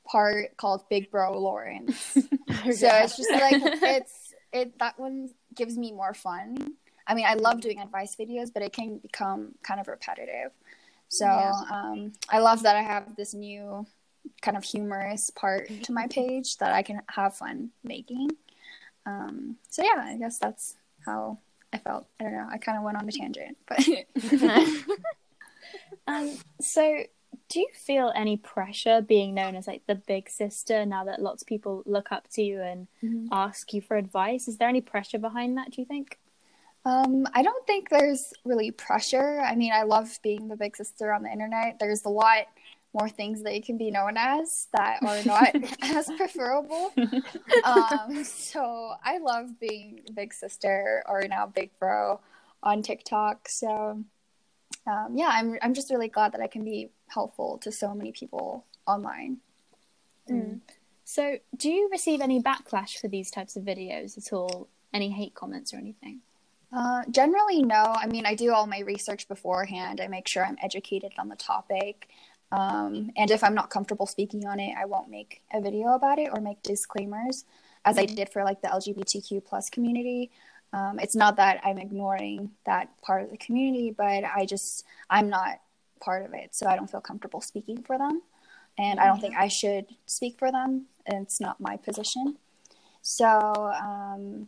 part 0.05 0.55
called 0.57 0.87
Big 0.89 1.09
Bro 1.11 1.39
Lauren. 1.39 1.91
so 1.93 2.21
it's 2.53 3.17
just 3.17 3.31
like 3.31 3.55
it's 3.61 4.33
it 4.51 4.77
that 4.79 4.99
one 4.99 5.29
gives 5.55 5.77
me 5.77 5.91
more 5.91 6.13
fun. 6.13 6.73
I 7.05 7.15
mean, 7.15 7.25
I 7.27 7.33
love 7.33 7.61
doing 7.61 7.79
advice 7.79 8.15
videos, 8.15 8.49
but 8.53 8.63
it 8.63 8.71
can 8.71 8.97
become 8.97 9.55
kind 9.63 9.79
of 9.79 9.87
repetitive. 9.87 10.51
So 11.09 11.25
yeah. 11.25 11.51
um, 11.71 12.13
I 12.29 12.39
love 12.39 12.63
that 12.63 12.75
I 12.75 12.81
have 12.81 13.15
this 13.15 13.33
new 13.33 13.85
kind 14.41 14.55
of 14.55 14.63
humorous 14.63 15.29
part 15.29 15.69
to 15.83 15.91
my 15.91 16.07
page 16.07 16.57
that 16.57 16.71
I 16.71 16.81
can 16.81 17.01
have 17.09 17.35
fun 17.35 17.71
making. 17.83 18.29
Um, 19.05 19.57
so 19.69 19.83
yeah, 19.83 20.01
I 20.01 20.17
guess 20.17 20.39
that's 20.39 20.75
how 21.05 21.39
I 21.73 21.79
felt. 21.79 22.05
I 22.19 22.23
don't 22.23 22.33
know. 22.33 22.47
I 22.49 22.57
kind 22.57 22.77
of 22.77 22.83
went 22.83 22.97
on 22.97 23.09
a 23.09 23.11
tangent, 23.11 23.57
but. 23.67 23.79
um, 26.07 26.37
so 26.61 27.03
do 27.49 27.59
you 27.59 27.67
feel 27.73 28.11
any 28.15 28.37
pressure 28.37 29.01
being 29.01 29.33
known 29.33 29.55
as 29.55 29.67
like 29.67 29.81
the 29.87 29.95
big 29.95 30.29
sister 30.29 30.85
now 30.85 31.03
that 31.05 31.21
lots 31.21 31.41
of 31.41 31.47
people 31.47 31.83
look 31.85 32.11
up 32.11 32.27
to 32.33 32.43
you 32.43 32.61
and 32.61 32.87
mm-hmm. 33.03 33.27
ask 33.31 33.73
you 33.73 33.81
for 33.81 33.97
advice? 33.97 34.47
Is 34.47 34.57
there 34.57 34.69
any 34.69 34.81
pressure 34.81 35.19
behind 35.19 35.57
that? 35.57 35.71
Do 35.71 35.81
you 35.81 35.85
think? 35.85 36.19
Um, 36.85 37.25
I 37.33 37.43
don't 37.43 37.65
think 37.65 37.89
there's 37.89 38.33
really 38.43 38.71
pressure. 38.71 39.39
I 39.39 39.55
mean, 39.55 39.71
I 39.73 39.83
love 39.83 40.19
being 40.21 40.47
the 40.47 40.57
big 40.57 40.75
sister 40.75 41.13
on 41.13 41.23
the 41.23 41.31
internet. 41.31 41.77
There's 41.79 42.03
a 42.05 42.09
lot 42.09 42.45
more 42.93 43.09
things 43.09 43.43
that 43.43 43.55
you 43.55 43.61
can 43.61 43.77
be 43.77 43.91
known 43.91 44.15
as 44.17 44.67
that 44.73 45.01
are 45.03 45.23
not 45.25 45.55
as 45.81 46.09
preferable. 46.17 46.93
Um, 47.63 48.23
so 48.23 48.93
I 49.03 49.19
love 49.19 49.59
being 49.59 50.01
big 50.13 50.33
sister 50.33 51.03
or 51.07 51.23
now 51.29 51.45
big 51.45 51.69
bro 51.79 52.19
on 52.61 52.81
TikTok. 52.81 53.47
So 53.47 54.03
um, 54.85 55.13
yeah, 55.15 55.29
I'm 55.31 55.57
I'm 55.61 55.73
just 55.73 55.89
really 55.89 56.09
glad 56.09 56.33
that 56.33 56.41
I 56.41 56.47
can 56.47 56.65
be 56.65 56.89
helpful 57.07 57.57
to 57.59 57.71
so 57.71 57.93
many 57.93 58.11
people 58.11 58.65
online. 58.85 59.37
Mm. 60.29 60.59
So, 61.05 61.37
do 61.55 61.69
you 61.69 61.89
receive 61.91 62.21
any 62.21 62.41
backlash 62.41 62.97
for 62.97 63.07
these 63.07 63.29
types 63.29 63.55
of 63.55 63.63
videos 63.63 64.17
at 64.17 64.33
all? 64.33 64.67
Any 64.93 65.09
hate 65.09 65.33
comments 65.33 65.73
or 65.73 65.77
anything? 65.77 66.21
Uh, 66.71 67.03
generally, 67.09 67.61
no. 67.61 67.93
I 67.95 68.07
mean, 68.07 68.25
I 68.25 68.35
do 68.35 68.53
all 68.53 68.67
my 68.67 68.79
research 68.79 69.27
beforehand. 69.27 70.01
I 70.01 70.07
make 70.07 70.27
sure 70.27 70.45
I'm 70.45 70.57
educated 70.61 71.13
on 71.19 71.29
the 71.29 71.35
topic. 71.35 72.09
Um, 72.53 73.09
and 73.17 73.31
if 73.31 73.43
I'm 73.43 73.55
not 73.55 73.71
comfortable 73.71 74.05
speaking 74.05 74.45
on 74.45 74.59
it, 74.59 74.75
I 74.77 74.85
won't 74.85 75.09
make 75.09 75.41
a 75.51 75.59
video 75.59 75.95
about 75.95 76.19
it 76.19 76.29
or 76.31 76.39
make 76.39 76.61
disclaimers, 76.61 77.45
as 77.83 77.97
I 77.97 78.05
did 78.05 78.29
for 78.29 78.43
like 78.43 78.61
the 78.61 78.67
LGBTQ 78.67 79.43
plus 79.43 79.71
community. 79.71 80.29
Um, 80.71 80.99
it's 80.99 81.15
not 81.15 81.37
that 81.37 81.61
I'm 81.63 81.79
ignoring 81.79 82.51
that 82.65 82.89
part 83.01 83.23
of 83.23 83.31
the 83.31 83.37
community, 83.37 83.89
but 83.89 84.23
I 84.23 84.45
just 84.45 84.85
I'm 85.09 85.29
not 85.29 85.61
part 85.99 86.25
of 86.25 86.35
it, 86.35 86.53
so 86.53 86.67
I 86.67 86.75
don't 86.75 86.89
feel 86.89 87.01
comfortable 87.01 87.41
speaking 87.41 87.81
for 87.81 87.97
them, 87.97 88.21
and 88.77 88.99
I 88.99 89.07
don't 89.07 89.19
think 89.19 89.35
I 89.35 89.47
should 89.47 89.87
speak 90.05 90.37
for 90.37 90.51
them. 90.51 90.85
It's 91.07 91.41
not 91.41 91.59
my 91.59 91.77
position. 91.77 92.37
So 93.01 93.25
um, 93.25 94.47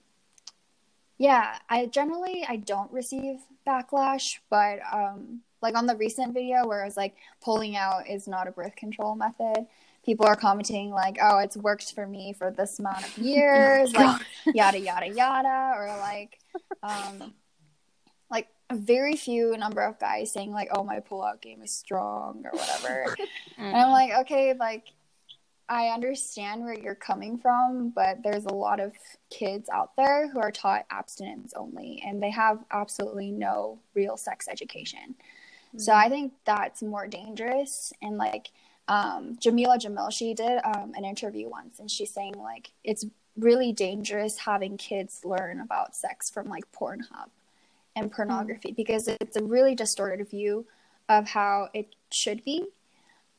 yeah, 1.18 1.58
I 1.69 1.88
generally 1.88 2.46
I 2.48 2.58
don't 2.58 2.92
receive 2.92 3.40
backlash, 3.65 4.39
but 4.50 4.79
um 4.91 5.41
like 5.62 5.75
on 5.75 5.88
the 5.88 5.95
recent 5.95 6.33
video 6.33 6.67
where 6.67 6.83
I 6.83 6.85
was 6.85 6.97
like 6.97 7.15
pulling 7.44 7.75
out 7.75 8.07
is 8.07 8.27
not 8.27 8.47
a 8.47 8.51
birth 8.51 8.75
control 8.75 9.15
method, 9.15 9.65
people 10.06 10.25
are 10.25 10.35
commenting 10.35 10.91
like, 10.91 11.17
"Oh, 11.21 11.39
it's 11.39 11.57
worked 11.57 11.94
for 11.94 12.06
me 12.07 12.33
for 12.33 12.51
this 12.51 12.79
amount 12.79 13.03
of 13.03 13.17
years," 13.31 13.91
oh 13.95 14.00
like 14.00 14.21
yada 14.56 14.79
yada 14.79 15.07
yada, 15.09 15.73
or 15.75 15.88
like, 16.00 16.39
um, 16.83 17.33
like 18.29 18.48
a 18.69 18.75
very 18.75 19.15
few 19.15 19.57
number 19.57 19.81
of 19.81 20.00
guys 20.00 20.31
saying 20.31 20.51
like, 20.51 20.69
"Oh, 20.72 20.84
my 20.84 21.00
pull-out 21.00 21.41
game 21.41 21.62
is 21.63 21.72
strong" 21.72 22.43
or 22.45 22.51
whatever, 22.51 23.15
and 23.57 23.75
I'm 23.75 23.91
like, 23.91 24.12
okay, 24.22 24.53
like 24.53 24.93
I 25.67 25.88
understand 25.88 26.63
where 26.63 26.77
you're 26.77 26.93
coming 26.93 27.38
from, 27.39 27.89
but 27.89 28.22
there's 28.24 28.45
a 28.45 28.53
lot 28.53 28.79
of 28.79 28.93
kids 29.31 29.67
out 29.69 29.95
there 29.95 30.29
who 30.29 30.39
are 30.39 30.51
taught 30.51 30.86
abstinence 30.91 31.53
only 31.55 32.03
and 32.05 32.22
they 32.22 32.29
have 32.29 32.63
absolutely 32.72 33.31
no 33.31 33.79
real 33.95 34.15
sex 34.15 34.48
education. 34.48 35.15
Mm-hmm. 35.69 35.79
So 35.79 35.93
I 35.93 36.07
think 36.07 36.34
that's 36.45 36.84
more 36.84 37.07
dangerous. 37.07 37.91
And 38.01 38.17
like 38.17 38.50
um, 38.88 39.38
Jameela 39.41 39.79
Jamil, 39.79 40.12
she 40.12 40.36
did 40.36 40.60
um, 40.63 40.93
an 40.95 41.03
interview 41.03 41.50
once 41.50 41.79
and 41.79 41.89
she's 41.89 42.13
saying 42.13 42.36
like 42.38 42.72
it's 42.84 43.05
really 43.36 43.74
dangerous 43.74 44.38
having 44.38 44.77
kids 44.77 45.22
learn 45.25 45.60
about 45.60 45.95
sex 45.95 46.29
from 46.29 46.48
like 46.48 46.72
Pornhub 46.72 47.29
and 47.95 48.12
pornography 48.12 48.69
mm-hmm. 48.69 48.75
because 48.75 49.07
it's 49.07 49.36
a 49.36 49.43
really 49.43 49.74
distorted 49.74 50.29
view 50.29 50.67
of 51.10 51.27
how 51.27 51.69
it 51.74 51.95
should 52.12 52.43
be. 52.43 52.65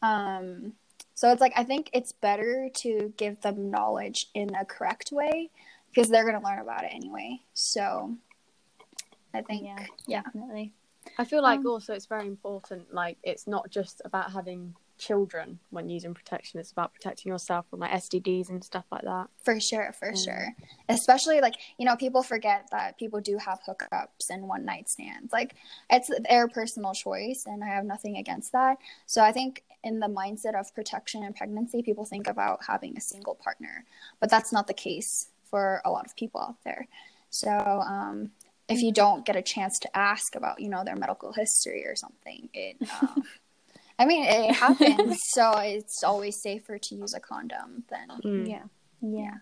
Um, 0.03 0.73
so 1.17 1.33
it's 1.33 1.41
like 1.41 1.55
I 1.57 1.65
think 1.65 1.89
it's 1.95 2.13
better 2.13 2.69
to 2.75 3.13
give 3.17 3.41
them 3.41 3.71
knowledge 3.71 4.29
in 4.35 4.55
a 4.55 4.67
correct 4.67 5.11
way 5.11 5.51
because 5.89 6.11
they're 6.11 6.29
going 6.29 6.39
to 6.39 6.47
learn 6.47 6.59
about 6.59 6.85
it 6.85 6.91
anyway. 6.93 7.41
So 7.55 8.15
I 9.33 9.41
think 9.41 9.65
yeah, 9.65 9.87
yeah. 10.07 10.23
definitely. 10.23 10.75
I 11.19 11.25
feel 11.25 11.43
like 11.43 11.61
um, 11.61 11.67
also 11.67 11.95
it's 11.95 12.05
very 12.05 12.27
important 12.27 12.93
like 12.93 13.17
it's 13.23 13.47
not 13.47 13.71
just 13.71 14.03
about 14.05 14.33
having 14.33 14.75
children 14.99 15.59
when 15.71 15.91
using 15.91 16.15
protection 16.15 16.59
it's 16.59 16.73
about 16.73 16.93
protecting 16.95 17.31
yourself 17.31 17.67
from 17.69 17.81
like 17.81 17.93
STDs 17.93 18.51
and 18.51 18.63
stuff 18.63 18.85
like 18.91 19.03
that. 19.03 19.29
For 19.43 19.59
sure, 19.59 19.93
for 19.99 20.09
yeah. 20.09 20.23
sure. 20.23 20.49
Especially 20.89 21.41
like, 21.41 21.55
you 21.79 21.87
know, 21.87 21.97
people 21.97 22.23
forget 22.23 22.69
that 22.73 22.99
people 22.99 23.21
do 23.21 23.39
have 23.39 23.61
hookups 23.67 24.29
and 24.29 24.49
one 24.49 24.65
night 24.67 24.91
stands. 24.91 25.33
Like 25.33 25.55
it's 25.91 26.11
their 26.29 26.49
personal 26.49 26.93
choice 26.93 27.45
and 27.47 27.65
I 27.65 27.69
have 27.69 27.85
nothing 27.85 28.17
against 28.17 28.53
that. 28.53 28.77
So 29.07 29.23
I 29.23 29.33
think 29.33 29.63
in 29.87 30.01
the 30.01 30.09
mindset 30.09 30.59
of 30.59 30.75
protection 30.75 31.23
and 31.23 31.35
pregnancy, 31.35 31.81
people 31.81 32.05
think 32.05 32.27
about 32.27 32.61
having 32.67 32.97
a 32.97 33.01
single 33.01 33.37
partner, 33.37 33.85
but 34.21 34.29
that's 34.29 34.53
not 34.53 34.67
the 34.67 34.75
case 34.75 35.29
for 35.49 35.81
a 35.85 35.91
lot 35.91 36.05
of 36.05 36.17
people 36.17 36.41
out 36.41 36.57
there. 36.65 36.89
So, 37.31 37.51
um, 37.51 38.33
if 38.69 38.83
you 38.83 38.93
don't 38.93 39.25
get 39.25 39.37
a 39.37 39.43
chance 39.43 39.79
to 39.79 39.97
ask 39.97 40.35
about, 40.35 40.61
you 40.61 40.69
know, 40.69 40.83
their 40.85 40.97
medical 40.97 41.33
history 41.33 41.87
or 41.87 41.95
something, 41.95 42.49
it, 42.53 42.77
um, 43.01 43.23
I 43.99 44.07
mean, 44.07 44.25
it 44.25 44.55
happens. 44.55 45.19
so 45.29 45.53
it's 45.59 46.03
always 46.03 46.43
safer 46.43 46.79
to 46.79 46.95
use 46.95 47.15
a 47.15 47.21
condom 47.21 47.85
than, 47.89 48.09
mm. 48.25 48.49
yeah. 48.49 48.65
Yeah. 49.01 49.35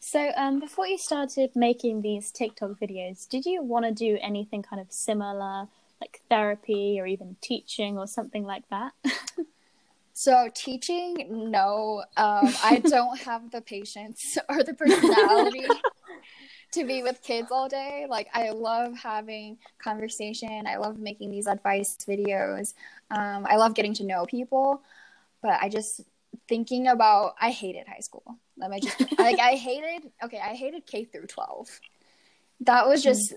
So, 0.00 0.30
um, 0.36 0.60
before 0.60 0.86
you 0.86 0.98
started 0.98 1.50
making 1.54 2.02
these 2.02 2.30
TikTok 2.30 2.78
videos, 2.78 3.28
did 3.28 3.46
you 3.46 3.62
want 3.62 3.84
to 3.86 3.92
do 3.92 4.18
anything 4.20 4.62
kind 4.62 4.80
of 4.80 4.92
similar, 4.92 5.68
like 6.00 6.20
therapy 6.28 6.98
or 7.00 7.06
even 7.06 7.36
teaching 7.40 7.98
or 7.98 8.06
something 8.06 8.44
like 8.44 8.68
that? 8.68 8.92
So 10.18 10.48
teaching, 10.52 11.28
no, 11.30 12.02
um, 12.16 12.52
I 12.64 12.82
don't 12.84 13.16
have 13.24 13.52
the 13.52 13.60
patience 13.60 14.36
or 14.48 14.64
the 14.64 14.74
personality 14.74 15.64
to 16.72 16.84
be 16.84 17.04
with 17.04 17.22
kids 17.22 17.52
all 17.52 17.68
day. 17.68 18.04
Like 18.10 18.26
I 18.34 18.50
love 18.50 18.98
having 18.98 19.58
conversation. 19.78 20.66
I 20.66 20.78
love 20.78 20.98
making 20.98 21.30
these 21.30 21.46
advice 21.46 21.96
videos. 22.00 22.74
Um, 23.12 23.46
I 23.48 23.58
love 23.58 23.76
getting 23.76 23.94
to 23.94 24.04
know 24.04 24.26
people, 24.26 24.82
but 25.40 25.52
I 25.62 25.68
just 25.68 26.00
thinking 26.48 26.88
about. 26.88 27.36
I 27.40 27.50
hated 27.52 27.86
high 27.86 28.00
school. 28.00 28.24
Let 28.56 28.70
me 28.70 28.80
just 28.80 28.98
like 29.20 29.38
I 29.38 29.52
hated. 29.52 30.10
Okay, 30.24 30.40
I 30.40 30.54
hated 30.54 30.84
K 30.84 31.04
through 31.04 31.28
twelve. 31.28 31.68
That 32.62 32.88
was 32.88 33.04
just. 33.04 33.34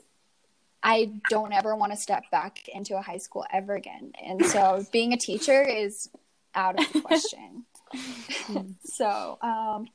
I 0.82 1.12
don't 1.30 1.54
ever 1.54 1.76
want 1.76 1.92
to 1.92 1.96
step 1.96 2.24
back 2.32 2.68
into 2.68 2.98
a 2.98 3.04
high 3.04 3.20
school 3.20 3.46
ever 3.54 3.76
again. 3.76 4.14
And 4.20 4.44
so 4.44 4.84
being 4.92 5.14
a 5.14 5.18
teacher 5.18 5.62
is 5.62 6.10
out 6.56 6.80
of 6.80 6.94
the 6.94 7.02
question. 7.02 7.66
so, 8.84 9.38
um, 9.42 9.88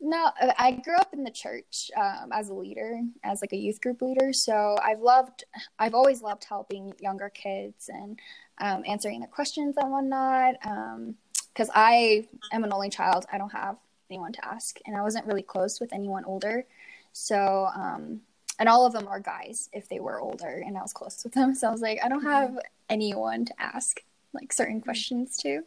no, 0.00 0.30
I 0.58 0.72
grew 0.72 0.96
up 0.96 1.14
in 1.14 1.24
the 1.24 1.30
church 1.30 1.90
um, 1.96 2.30
as 2.32 2.50
a 2.50 2.54
leader, 2.54 3.00
as 3.22 3.40
like 3.40 3.52
a 3.52 3.56
youth 3.56 3.80
group 3.80 4.02
leader. 4.02 4.32
So 4.32 4.76
I've 4.82 5.00
loved, 5.00 5.44
I've 5.78 5.94
always 5.94 6.20
loved 6.20 6.44
helping 6.44 6.92
younger 7.00 7.30
kids 7.30 7.88
and 7.88 8.18
um, 8.58 8.82
answering 8.86 9.20
their 9.20 9.28
questions 9.28 9.76
and 9.78 9.90
whatnot. 9.90 10.56
Because 10.60 11.68
um, 11.68 11.74
I 11.74 12.26
am 12.52 12.64
an 12.64 12.72
only 12.72 12.90
child, 12.90 13.24
I 13.32 13.38
don't 13.38 13.52
have 13.52 13.76
anyone 14.10 14.32
to 14.32 14.44
ask, 14.44 14.78
and 14.86 14.96
I 14.96 15.00
wasn't 15.00 15.26
really 15.26 15.42
close 15.42 15.80
with 15.80 15.92
anyone 15.92 16.24
older. 16.24 16.66
So, 17.12 17.68
um, 17.74 18.20
and 18.58 18.68
all 18.68 18.86
of 18.86 18.92
them 18.92 19.08
are 19.08 19.20
guys 19.20 19.70
if 19.72 19.88
they 19.88 20.00
were 20.00 20.20
older, 20.20 20.62
and 20.64 20.76
I 20.76 20.82
was 20.82 20.92
close 20.92 21.22
with 21.24 21.32
them. 21.32 21.54
So 21.54 21.68
I 21.68 21.70
was 21.70 21.80
like, 21.80 22.00
I 22.04 22.08
don't 22.08 22.24
have 22.24 22.58
anyone 22.88 23.44
to 23.46 23.54
ask 23.58 24.02
like 24.32 24.52
certain 24.52 24.80
questions 24.80 25.38
to. 25.38 25.62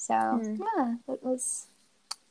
So 0.00 0.14
mm. 0.14 0.58
yeah, 0.58 0.94
it 1.12 1.22
was 1.22 1.66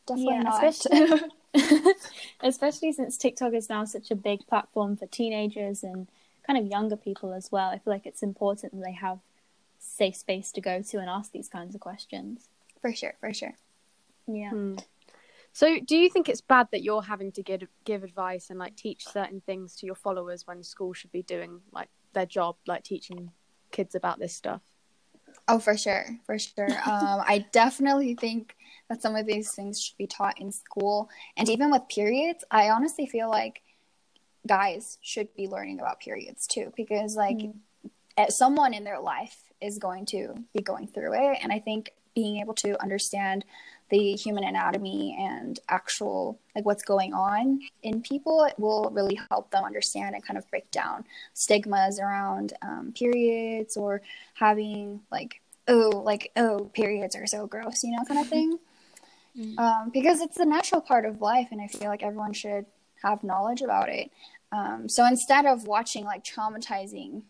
definitely 0.08 0.34
yeah, 0.34 0.42
not. 0.42 0.64
Especially, 0.64 1.22
especially 2.42 2.92
since 2.92 3.16
TikTok 3.16 3.54
is 3.54 3.70
now 3.70 3.86
such 3.86 4.10
a 4.10 4.16
big 4.16 4.48
platform 4.48 4.98
for 4.98 5.06
teenagers 5.06 5.84
and 5.84 6.08
kind 6.48 6.58
of 6.58 6.66
younger 6.66 6.96
people 6.96 7.32
as 7.32 7.52
well. 7.52 7.70
I 7.70 7.78
feel 7.78 7.94
like 7.94 8.08
it's 8.08 8.24
important 8.24 8.74
that 8.74 8.84
they 8.84 8.94
have 8.94 9.20
safe 9.78 10.16
space 10.16 10.52
to 10.54 10.62
go 10.62 10.82
to 10.82 10.98
and 10.98 11.08
ask 11.08 11.32
these 11.32 11.48
kinds 11.48 11.76
of 11.76 11.82
questions. 11.82 12.48
For 12.82 12.92
sure, 12.92 13.14
for 13.20 13.32
sure. 13.32 13.54
Yeah. 14.26 14.50
Mm. 14.50 14.84
So, 15.54 15.80
do 15.80 15.96
you 15.96 16.10
think 16.10 16.28
it's 16.28 16.42
bad 16.42 16.70
that 16.72 16.82
you're 16.82 17.04
having 17.04 17.32
to 17.34 17.44
give 17.44 17.62
give 17.86 18.04
advice 18.04 18.50
and 18.50 18.58
like 18.58 18.78
teach 18.78 19.06
certain 19.06 19.42
things 19.42 19.76
to 19.76 19.86
your 19.86 19.96
followers 19.96 20.48
when 20.48 20.64
school 20.64 20.94
should 20.94 21.12
be 21.12 21.22
doing 21.22 21.62
like 21.72 21.90
their 22.14 22.26
job, 22.26 22.56
like 22.66 22.84
teaching 22.84 23.30
kids 23.72 23.94
about 23.94 24.18
this 24.18 24.34
stuff? 24.34 24.62
Oh, 25.50 25.58
for 25.58 25.76
sure, 25.76 26.06
for 26.26 26.38
sure. 26.38 26.70
Um, 26.86 27.24
I 27.28 27.46
definitely 27.52 28.14
think 28.14 28.56
that 28.88 29.02
some 29.02 29.16
of 29.16 29.26
these 29.26 29.52
things 29.52 29.82
should 29.82 29.98
be 29.98 30.08
taught 30.08 30.40
in 30.40 30.52
school, 30.52 31.10
and 31.36 31.50
even 31.50 31.72
with 31.72 31.90
periods, 31.90 32.44
I 32.52 32.70
honestly 32.70 33.08
feel 33.08 33.30
like 33.30 33.62
guys 34.48 34.98
should 35.02 35.34
be 35.36 35.48
learning 35.48 35.80
about 35.80 36.00
periods 36.00 36.48
too, 36.48 36.72
because 36.78 37.16
like 37.16 37.38
mm. 37.38 38.32
someone 38.32 38.74
in 38.74 38.84
their 38.84 39.00
life 39.00 39.36
is 39.60 39.80
going 39.80 40.06
to 40.08 40.36
be 40.56 40.62
going 40.62 40.88
through 40.88 41.14
it, 41.14 41.40
and 41.42 41.52
I 41.52 41.60
think 41.60 41.94
being 42.14 42.38
able 42.38 42.54
to 42.56 42.80
understand 42.82 43.44
the 43.90 44.14
human 44.14 44.44
anatomy 44.44 45.18
and 45.20 45.60
actual 45.68 46.40
like 46.56 46.66
what's 46.66 46.84
going 46.84 47.14
on 47.14 47.60
in 47.84 48.02
people 48.02 48.44
it 48.44 48.58
will 48.60 48.90
really 48.94 49.20
help 49.30 49.50
them 49.52 49.64
understand 49.64 50.16
and 50.16 50.24
kind 50.24 50.38
of 50.38 50.50
break 50.50 50.70
down 50.72 51.04
stigmas 51.34 52.00
around 52.00 52.54
um, 52.62 52.94
periods 52.96 53.78
or 53.78 54.02
having 54.36 55.02
like 55.12 55.42
oh 55.68 56.02
like 56.06 56.32
oh 56.36 56.70
periods 56.74 57.16
are 57.16 57.28
so 57.28 57.48
gross 57.48 57.84
you 57.84 57.92
know 57.92 58.04
kind 58.06 58.20
of 58.20 58.28
thing. 58.28 58.60
Mm-hmm. 59.38 59.60
um, 59.60 59.92
because 59.94 60.22
it's 60.22 60.38
a 60.38 60.46
natural 60.46 60.82
part 60.82 61.06
of 61.06 61.22
life 61.22 61.50
and 61.52 61.62
i 61.62 61.68
feel 61.68 61.88
like 61.88 62.02
everyone 62.02 62.34
should 62.34 62.66
have 63.04 63.24
knowledge 63.24 63.62
about 63.62 63.90
it. 63.90 64.12
Um, 64.52 64.90
so 64.90 65.06
instead 65.06 65.46
of 65.46 65.68
watching 65.68 66.06
like 66.06 66.24
traumatizing 66.24 67.24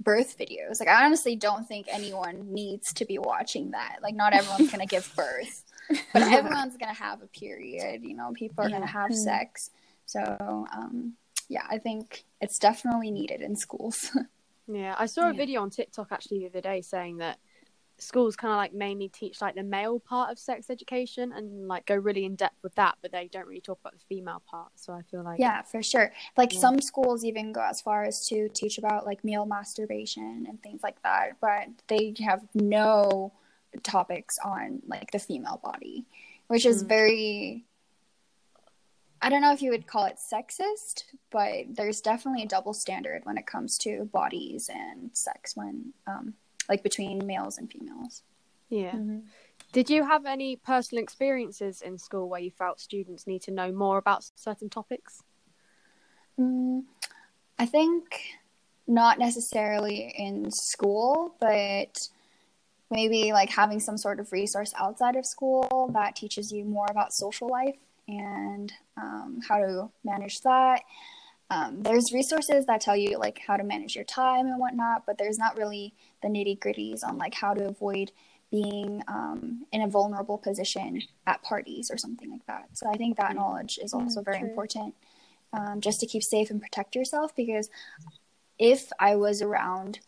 birth 0.00 0.38
videos 0.38 0.78
like 0.78 0.88
i 0.88 1.04
honestly 1.04 1.34
don't 1.34 1.66
think 1.66 1.86
anyone 1.90 2.52
needs 2.52 2.92
to 2.92 3.04
be 3.04 3.18
watching 3.18 3.72
that 3.72 3.96
like 4.02 4.14
not 4.14 4.32
everyone's 4.32 4.70
gonna 4.70 4.86
give 4.86 5.10
birth 5.16 5.64
but 6.12 6.22
everyone's 6.22 6.76
gonna 6.76 6.92
have 6.92 7.22
a 7.22 7.26
period 7.26 8.02
you 8.02 8.14
know 8.14 8.32
people 8.32 8.64
are 8.64 8.68
yeah. 8.68 8.76
gonna 8.76 8.86
have 8.86 9.10
mm-hmm. 9.10 9.22
sex 9.22 9.70
so 10.06 10.66
um, 10.72 11.14
yeah 11.48 11.64
i 11.68 11.78
think 11.78 12.24
it's 12.40 12.58
definitely 12.58 13.10
needed 13.10 13.40
in 13.40 13.56
schools 13.56 14.16
yeah 14.68 14.94
i 14.98 15.06
saw 15.06 15.22
a 15.22 15.32
yeah. 15.32 15.32
video 15.32 15.62
on 15.62 15.70
tiktok 15.70 16.12
actually 16.12 16.38
the 16.38 16.46
other 16.46 16.60
day 16.60 16.80
saying 16.80 17.16
that 17.16 17.38
schools 17.98 18.36
kind 18.36 18.52
of 18.52 18.56
like 18.56 18.72
mainly 18.72 19.08
teach 19.08 19.40
like 19.40 19.54
the 19.54 19.62
male 19.62 19.98
part 19.98 20.30
of 20.30 20.38
sex 20.38 20.70
education 20.70 21.32
and 21.32 21.66
like 21.66 21.84
go 21.86 21.96
really 21.96 22.24
in 22.24 22.36
depth 22.36 22.56
with 22.62 22.74
that 22.76 22.96
but 23.02 23.10
they 23.10 23.28
don't 23.32 23.46
really 23.46 23.60
talk 23.60 23.78
about 23.80 23.92
the 23.92 24.04
female 24.08 24.40
part 24.48 24.70
so 24.76 24.92
i 24.92 25.02
feel 25.10 25.22
like 25.22 25.38
yeah 25.38 25.62
for 25.62 25.82
sure 25.82 26.12
like 26.36 26.52
yeah. 26.54 26.60
some 26.60 26.80
schools 26.80 27.24
even 27.24 27.52
go 27.52 27.60
as 27.60 27.80
far 27.80 28.04
as 28.04 28.28
to 28.28 28.48
teach 28.50 28.78
about 28.78 29.04
like 29.04 29.24
male 29.24 29.46
masturbation 29.46 30.46
and 30.48 30.62
things 30.62 30.80
like 30.82 31.02
that 31.02 31.32
but 31.40 31.66
they 31.88 32.14
have 32.20 32.42
no 32.54 33.32
topics 33.82 34.38
on 34.44 34.82
like 34.86 35.10
the 35.10 35.18
female 35.18 35.60
body, 35.62 36.06
which 36.48 36.66
is 36.66 36.84
mm. 36.84 36.88
very 36.88 37.64
I 39.20 39.30
don't 39.30 39.42
know 39.42 39.52
if 39.52 39.62
you 39.62 39.72
would 39.72 39.88
call 39.88 40.04
it 40.04 40.16
sexist, 40.16 41.02
but 41.32 41.74
there's 41.74 42.00
definitely 42.00 42.44
a 42.44 42.48
double 42.48 42.72
standard 42.72 43.22
when 43.24 43.36
it 43.36 43.48
comes 43.48 43.76
to 43.78 44.04
bodies 44.12 44.70
and 44.72 45.10
sex 45.12 45.56
when 45.56 45.92
um 46.06 46.34
like 46.68 46.82
between 46.82 47.26
males 47.26 47.58
and 47.58 47.70
females. 47.70 48.22
Yeah. 48.68 48.92
Mm-hmm. 48.92 49.20
Did 49.72 49.90
you 49.90 50.06
have 50.06 50.24
any 50.24 50.56
personal 50.56 51.02
experiences 51.02 51.82
in 51.82 51.98
school 51.98 52.28
where 52.28 52.40
you 52.40 52.50
felt 52.50 52.80
students 52.80 53.26
need 53.26 53.42
to 53.42 53.50
know 53.50 53.70
more 53.70 53.98
about 53.98 54.24
certain 54.34 54.70
topics? 54.70 55.22
Mm, 56.38 56.84
I 57.58 57.66
think 57.66 58.20
not 58.86 59.18
necessarily 59.18 60.14
in 60.16 60.50
school, 60.50 61.34
but 61.40 62.08
maybe 62.90 63.32
like 63.32 63.50
having 63.50 63.80
some 63.80 63.98
sort 63.98 64.20
of 64.20 64.32
resource 64.32 64.72
outside 64.78 65.16
of 65.16 65.26
school 65.26 65.90
that 65.92 66.16
teaches 66.16 66.50
you 66.50 66.64
more 66.64 66.86
about 66.90 67.12
social 67.12 67.48
life 67.48 67.76
and 68.06 68.72
um, 68.96 69.40
how 69.46 69.58
to 69.58 69.90
manage 70.04 70.40
that. 70.40 70.80
Um, 71.50 71.82
there's 71.82 72.12
resources 72.12 72.66
that 72.66 72.80
tell 72.80 72.96
you 72.96 73.18
like 73.18 73.40
how 73.46 73.56
to 73.56 73.64
manage 73.64 73.94
your 73.94 74.04
time 74.04 74.46
and 74.46 74.58
whatnot, 74.58 75.04
but 75.06 75.16
there's 75.16 75.38
not 75.38 75.56
really 75.56 75.94
the 76.22 76.28
nitty 76.28 76.58
gritties 76.58 77.02
on 77.02 77.16
like 77.16 77.34
how 77.34 77.54
to 77.54 77.66
avoid 77.66 78.12
being 78.50 79.02
um, 79.08 79.66
in 79.72 79.82
a 79.82 79.88
vulnerable 79.88 80.38
position 80.38 81.02
at 81.26 81.42
parties 81.42 81.90
or 81.90 81.96
something 81.96 82.30
like 82.30 82.44
that. 82.46 82.68
So 82.74 82.88
I 82.90 82.96
think 82.96 83.16
that 83.16 83.34
knowledge 83.34 83.78
is 83.82 83.94
also 83.94 84.22
very 84.22 84.38
True. 84.38 84.48
important 84.48 84.94
um, 85.52 85.80
just 85.80 86.00
to 86.00 86.06
keep 86.06 86.22
safe 86.22 86.50
and 86.50 86.60
protect 86.60 86.94
yourself 86.94 87.34
because 87.34 87.70
if 88.58 88.90
I 88.98 89.16
was 89.16 89.40
around 89.40 90.00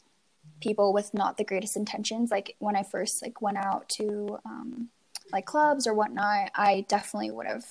people 0.60 0.92
with 0.92 1.14
not 1.14 1.36
the 1.36 1.44
greatest 1.44 1.76
intentions 1.76 2.30
like 2.30 2.54
when 2.58 2.76
i 2.76 2.82
first 2.82 3.22
like 3.22 3.40
went 3.40 3.56
out 3.56 3.88
to 3.88 4.38
um 4.44 4.88
like 5.32 5.46
clubs 5.46 5.86
or 5.86 5.94
whatnot 5.94 6.50
i 6.54 6.84
definitely 6.88 7.30
would 7.30 7.46
have 7.46 7.64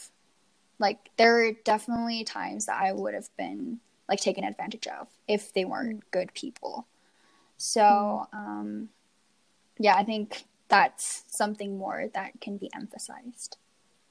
like 0.80 1.10
there 1.18 1.46
are 1.46 1.52
definitely 1.64 2.24
times 2.24 2.66
that 2.66 2.82
i 2.82 2.92
would 2.92 3.14
have 3.14 3.30
been 3.38 3.80
like 4.08 4.20
taken 4.20 4.44
advantage 4.44 4.88
of 4.88 5.08
if 5.28 5.54
they 5.54 5.66
weren't 5.66 6.00
mm. 6.00 6.12
good 6.12 6.34
people 6.34 6.88
so 7.58 7.82
mm. 7.82 8.38
um 8.38 8.90
yeah 9.78 9.96
i 9.96 10.04
think 10.04 10.44
that's 10.68 11.24
something 11.28 11.78
more 11.78 12.08
that 12.14 12.32
can 12.42 12.58
be 12.58 12.70
emphasized 12.74 13.58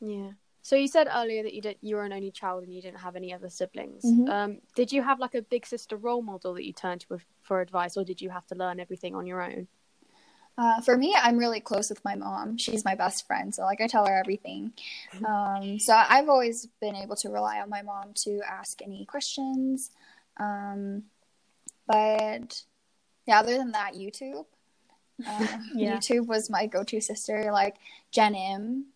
yeah 0.00 0.30
so 0.68 0.76
you 0.76 0.86
said 0.86 1.08
earlier 1.10 1.42
that 1.44 1.54
you 1.54 1.62
did 1.62 1.78
you 1.80 1.96
were 1.96 2.04
an 2.04 2.12
only 2.12 2.30
child 2.30 2.62
and 2.62 2.74
you 2.74 2.82
didn't 2.82 2.98
have 2.98 3.16
any 3.16 3.32
other 3.32 3.48
siblings. 3.48 4.04
Mm-hmm. 4.04 4.28
Um, 4.28 4.58
did 4.74 4.92
you 4.92 5.02
have 5.02 5.18
like 5.18 5.34
a 5.34 5.40
big 5.40 5.64
sister 5.64 5.96
role 5.96 6.20
model 6.20 6.52
that 6.52 6.66
you 6.66 6.74
turned 6.74 7.00
to 7.08 7.20
for 7.40 7.62
advice, 7.62 7.96
or 7.96 8.04
did 8.04 8.20
you 8.20 8.28
have 8.28 8.46
to 8.48 8.54
learn 8.54 8.78
everything 8.78 9.14
on 9.14 9.26
your 9.26 9.40
own? 9.40 9.66
Uh, 10.58 10.80
for 10.80 10.96
me, 10.96 11.14
I'm 11.16 11.38
really 11.38 11.60
close 11.60 11.88
with 11.88 12.04
my 12.04 12.16
mom. 12.16 12.58
She's 12.58 12.84
my 12.84 12.96
best 12.96 13.26
friend, 13.28 13.54
so 13.54 13.62
like 13.62 13.80
I 13.80 13.86
tell 13.86 14.04
her 14.04 14.18
everything. 14.18 14.72
Mm-hmm. 15.14 15.24
Um, 15.24 15.78
so 15.78 15.94
I've 15.94 16.28
always 16.28 16.66
been 16.80 16.96
able 16.96 17.14
to 17.16 17.28
rely 17.28 17.60
on 17.60 17.70
my 17.70 17.82
mom 17.82 18.12
to 18.24 18.40
ask 18.40 18.82
any 18.82 19.04
questions. 19.04 19.92
Um, 20.36 21.04
but 21.86 22.62
yeah, 23.26 23.38
other 23.38 23.56
than 23.56 23.70
that, 23.70 23.94
YouTube. 23.94 24.46
Uh, 25.24 25.46
yeah. 25.74 25.96
YouTube 25.96 26.26
was 26.26 26.50
my 26.50 26.66
go-to 26.66 27.00
sister, 27.00 27.50
like 27.52 27.76
Jen 28.10 28.34
Im 28.34 28.86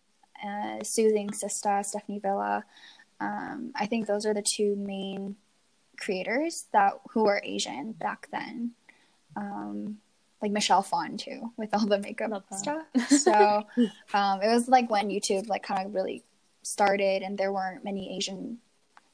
uh, 0.43 0.83
Soothing 0.83 1.31
Sister, 1.31 1.81
Stephanie 1.83 2.19
Villa. 2.19 2.65
Um, 3.19 3.71
I 3.75 3.85
think 3.85 4.05
those 4.05 4.25
are 4.25 4.33
the 4.33 4.41
two 4.41 4.75
main 4.75 5.37
creators 5.97 6.65
that 6.73 6.93
who 7.11 7.23
were 7.23 7.41
Asian 7.43 7.93
back 7.93 8.27
then. 8.31 8.71
Um, 9.35 9.99
like 10.43 10.51
Michelle 10.51 10.83
Phan 10.83 11.17
too, 11.17 11.51
with 11.57 11.73
all 11.73 11.87
the 11.87 11.97
makeup 11.97 12.43
stuff. 12.51 12.83
So 13.07 13.63
um, 14.13 14.41
it 14.41 14.53
was 14.53 14.67
like 14.67 14.91
when 14.91 15.09
YouTube 15.09 15.47
like 15.47 15.63
kind 15.63 15.87
of 15.87 15.95
really 15.95 16.23
started, 16.61 17.23
and 17.23 17.37
there 17.37 17.51
weren't 17.51 17.83
many 17.83 18.15
Asian 18.15 18.59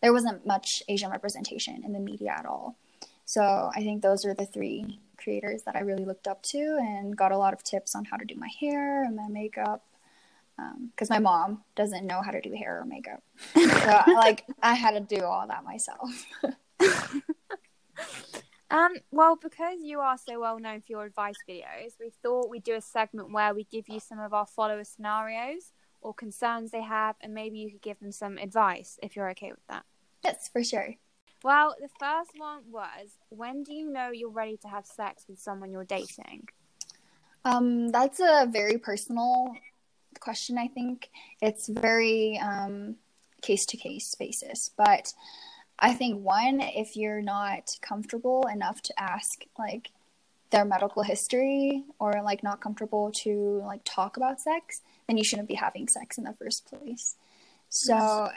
there 0.01 0.13
wasn't 0.13 0.45
much 0.45 0.81
Asian 0.87 1.11
representation 1.11 1.83
in 1.85 1.93
the 1.93 1.99
media 1.99 2.33
at 2.37 2.45
all. 2.45 2.77
So 3.25 3.69
I 3.75 3.81
think 3.81 4.01
those 4.01 4.25
are 4.25 4.33
the 4.33 4.45
three 4.45 4.99
creators 5.17 5.63
that 5.63 5.75
I 5.75 5.81
really 5.81 6.05
looked 6.05 6.27
up 6.27 6.41
to 6.43 6.57
and 6.57 7.15
got 7.15 7.31
a 7.31 7.37
lot 7.37 7.53
of 7.53 7.63
tips 7.63 7.95
on 7.95 8.05
how 8.05 8.17
to 8.17 8.25
do 8.25 8.35
my 8.35 8.49
hair 8.59 9.03
and 9.03 9.15
my 9.15 9.27
makeup. 9.27 9.83
Because 10.55 11.11
um, 11.11 11.15
my 11.15 11.19
mom 11.19 11.63
doesn't 11.75 12.07
know 12.07 12.21
how 12.21 12.31
to 12.31 12.41
do 12.41 12.53
hair 12.53 12.81
or 12.81 12.85
makeup, 12.85 13.23
so 13.53 14.01
like 14.13 14.45
I 14.61 14.73
had 14.73 14.91
to 14.91 14.99
do 14.99 15.23
all 15.23 15.47
that 15.47 15.63
myself. 15.63 16.25
um, 18.71 18.93
well, 19.11 19.35
because 19.35 19.79
you 19.81 19.99
are 19.99 20.17
so 20.17 20.39
well 20.39 20.59
known 20.59 20.81
for 20.81 20.87
your 20.89 21.05
advice 21.05 21.37
videos, 21.47 21.93
we 21.99 22.11
thought 22.21 22.49
we'd 22.49 22.63
do 22.63 22.75
a 22.75 22.81
segment 22.81 23.31
where 23.31 23.53
we 23.53 23.63
give 23.63 23.89
you 23.89 23.99
some 23.99 24.19
of 24.19 24.33
our 24.33 24.45
followers' 24.45 24.89
scenarios 24.89 25.71
or 26.01 26.13
concerns 26.13 26.71
they 26.71 26.81
have, 26.81 27.15
and 27.21 27.33
maybe 27.33 27.57
you 27.57 27.71
could 27.71 27.81
give 27.81 27.99
them 27.99 28.11
some 28.11 28.37
advice 28.37 28.97
if 29.01 29.15
you're 29.15 29.29
okay 29.31 29.51
with 29.51 29.65
that. 29.67 29.83
Yes, 30.23 30.49
for 30.51 30.63
sure. 30.63 30.95
Well, 31.43 31.75
the 31.79 31.89
first 31.99 32.31
one 32.37 32.63
was 32.69 33.17
when 33.29 33.63
do 33.63 33.73
you 33.73 33.89
know 33.89 34.11
you're 34.11 34.29
ready 34.29 34.57
to 34.57 34.67
have 34.67 34.85
sex 34.85 35.25
with 35.27 35.39
someone 35.39 35.71
you're 35.71 35.85
dating? 35.85 36.49
Um, 37.45 37.89
that's 37.89 38.19
a 38.19 38.47
very 38.49 38.77
personal 38.77 39.55
question, 40.19 40.57
I 40.57 40.67
think. 40.67 41.09
It's 41.41 41.67
very 41.67 42.39
case 43.41 43.65
to 43.67 43.77
case 43.77 44.15
basis. 44.15 44.69
But 44.77 45.13
I 45.79 45.93
think, 45.93 46.23
one, 46.23 46.61
if 46.61 46.95
you're 46.95 47.21
not 47.21 47.71
comfortable 47.81 48.47
enough 48.47 48.81
to 48.83 49.01
ask, 49.01 49.43
like, 49.57 49.91
their 50.51 50.65
medical 50.65 51.03
history 51.03 51.83
or 51.99 52.23
like 52.23 52.41
not 52.41 52.59
comfortable 52.59 53.11
to 53.11 53.61
like 53.67 53.81
talk 53.85 54.17
about 54.17 54.41
sex 54.41 54.81
then 55.05 55.15
you 55.15 55.23
shouldn't 55.23 55.47
be 55.47 55.53
having 55.53 55.87
sex 55.87 56.17
in 56.17 56.23
the 56.23 56.33
first 56.33 56.65
place 56.65 57.13
so 57.69 58.29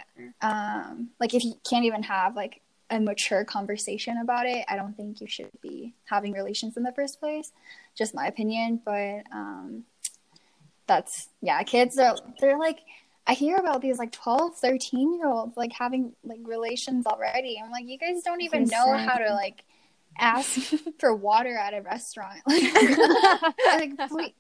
um 0.43 1.09
like 1.19 1.33
if 1.33 1.43
you 1.43 1.55
can't 1.65 1.87
even 1.87 2.03
have 2.03 2.37
like 2.37 2.61
a 2.93 3.01
mature 3.01 3.45
conversation 3.45 4.19
about 4.19 4.47
it, 4.47 4.65
I 4.69 4.77
don't 4.77 4.95
think 4.95 5.21
you 5.21 5.27
should 5.27 5.51
be 5.63 5.95
having 6.05 6.33
relations 6.33 6.77
in 6.77 6.83
the 6.83 6.93
first 6.93 7.19
place. 7.19 7.51
Just 7.97 8.15
my 8.15 8.27
opinion, 8.27 8.81
but 8.85 9.23
um, 9.33 9.85
that's 10.87 11.29
yeah, 11.41 11.63
kids 11.63 11.99
are 11.99 12.17
they're 12.39 12.59
like 12.59 12.81
I 13.27 13.35
hear 13.35 13.57
about 13.57 13.81
these 13.81 13.99
like 13.99 14.13
12, 14.13 14.57
13 14.57 15.15
year 15.15 15.29
olds 15.29 15.57
like 15.57 15.73
having 15.73 16.13
like 16.25 16.41
relations 16.43 17.07
already. 17.07 17.61
I'm 17.63 17.71
like, 17.71 17.87
you 17.87 17.99
guys 17.99 18.23
don't 18.23 18.43
even 18.43 18.65
know 18.65 18.97
how 18.97 19.17
to 19.17 19.33
like 19.35 19.65
ask 20.19 20.59
for 20.99 21.15
water 21.15 21.57
at 21.57 21.75
a 21.75 21.83
restaurant. 21.83 22.41
Like, 22.47 22.73
like, 23.67 24.11
wait, 24.11 24.35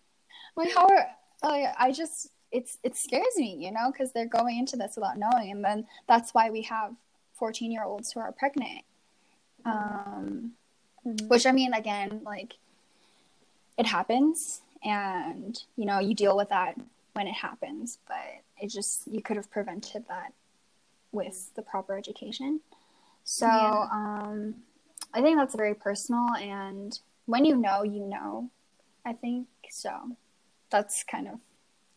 like 0.56 0.74
how 0.74 0.86
are 0.86 1.06
like, 1.42 1.74
I 1.78 1.92
just 1.92 2.28
it's 2.50 2.78
it 2.82 2.96
scares 2.96 3.36
me, 3.36 3.56
you 3.58 3.72
know, 3.72 3.90
because 3.90 4.12
they're 4.12 4.26
going 4.26 4.58
into 4.58 4.76
this 4.76 4.94
without 4.96 5.18
knowing, 5.18 5.50
and 5.50 5.64
then 5.64 5.86
that's 6.06 6.32
why 6.32 6.50
we 6.50 6.62
have 6.62 6.92
14 7.34 7.72
year 7.72 7.84
olds 7.84 8.12
who 8.12 8.20
are 8.20 8.32
pregnant. 8.32 8.84
Um, 9.64 10.52
mm-hmm. 11.06 11.26
Which, 11.28 11.46
I 11.46 11.52
mean, 11.52 11.72
again, 11.72 12.20
like, 12.24 12.54
it 13.78 13.86
happens, 13.86 14.60
and, 14.84 15.58
you 15.76 15.86
know, 15.86 15.98
you 15.98 16.14
deal 16.14 16.36
with 16.36 16.50
that 16.50 16.76
when 17.14 17.26
it 17.26 17.34
happens, 17.34 17.98
but 18.06 18.41
it 18.62 18.70
just, 18.70 19.06
you 19.06 19.20
could 19.20 19.36
have 19.36 19.50
prevented 19.50 20.04
that 20.08 20.32
with 21.10 21.50
the 21.56 21.62
proper 21.62 21.98
education. 21.98 22.60
So, 23.24 23.46
yeah. 23.46 23.88
um, 23.92 24.54
I 25.12 25.20
think 25.20 25.36
that's 25.36 25.54
very 25.54 25.74
personal, 25.74 26.34
and 26.36 26.98
when 27.26 27.44
you 27.44 27.56
know, 27.56 27.82
you 27.82 28.06
know, 28.06 28.50
I 29.04 29.12
think 29.12 29.46
so. 29.68 29.90
That's 30.70 31.04
kind 31.04 31.28
of, 31.28 31.34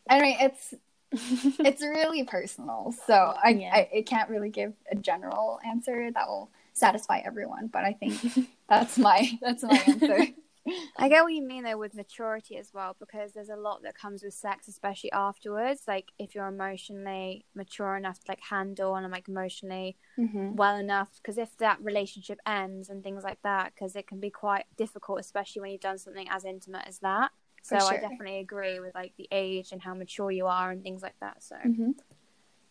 I 0.10 0.22
mean, 0.22 0.38
it's 0.42 0.74
it's 1.60 1.82
really 1.82 2.24
personal. 2.24 2.94
So 3.06 3.14
I, 3.42 3.50
yeah. 3.50 3.72
I, 3.74 3.90
I 3.98 4.02
can't 4.02 4.30
really 4.30 4.50
give 4.50 4.74
a 4.92 4.96
general 4.96 5.60
answer 5.66 6.12
that 6.12 6.28
will 6.28 6.50
satisfy 6.74 7.22
everyone, 7.24 7.68
but 7.68 7.86
I 7.86 7.94
think 7.94 8.50
that's 8.70 8.98
my 8.98 9.32
that's 9.42 9.64
my 9.64 9.82
answer. 9.88 10.28
I 10.98 11.10
get 11.10 11.24
what 11.24 11.34
you 11.34 11.44
mean 11.44 11.64
though 11.64 11.78
with 11.78 11.94
maturity 11.94 12.58
as 12.58 12.72
well, 12.74 12.96
because 13.00 13.34
there's 13.34 13.50
a 13.50 13.56
lot 13.56 13.84
that 13.84 13.98
comes 13.98 14.24
with 14.24 14.34
sex, 14.34 14.68
especially 14.68 15.12
afterwards. 15.12 15.84
Like 15.88 16.12
if 16.18 16.34
you're 16.34 16.48
emotionally 16.48 17.46
mature 17.54 17.96
enough 17.96 18.20
to 18.20 18.26
like 18.30 18.42
handle 18.42 18.96
and 18.96 19.12
like 19.12 19.28
emotionally 19.28 19.98
mm-hmm. 20.18 20.56
well 20.56 20.78
enough, 20.78 21.10
because 21.18 21.38
if 21.38 21.56
that 21.58 21.82
relationship 21.82 22.40
ends 22.46 22.90
and 22.90 23.04
things 23.04 23.24
like 23.24 23.42
that, 23.44 23.74
because 23.74 23.96
it 23.96 24.08
can 24.08 24.20
be 24.20 24.30
quite 24.30 24.66
difficult, 24.78 25.20
especially 25.20 25.62
when 25.62 25.72
you've 25.72 25.82
done 25.82 26.00
something 26.00 26.28
as 26.30 26.46
intimate 26.46 26.88
as 26.88 27.00
that. 27.00 27.32
So 27.62 27.80
sure. 27.80 27.94
I 27.94 27.98
definitely 27.98 28.40
agree 28.40 28.80
with 28.80 28.94
like 28.94 29.14
the 29.18 29.28
age 29.32 29.72
and 29.72 29.82
how 29.82 29.96
mature 29.96 30.30
you 30.32 30.46
are 30.46 30.70
and 30.70 30.84
things 30.84 31.02
like 31.02 31.16
that. 31.20 31.42
So, 31.42 31.56
mm-hmm. 31.56 31.92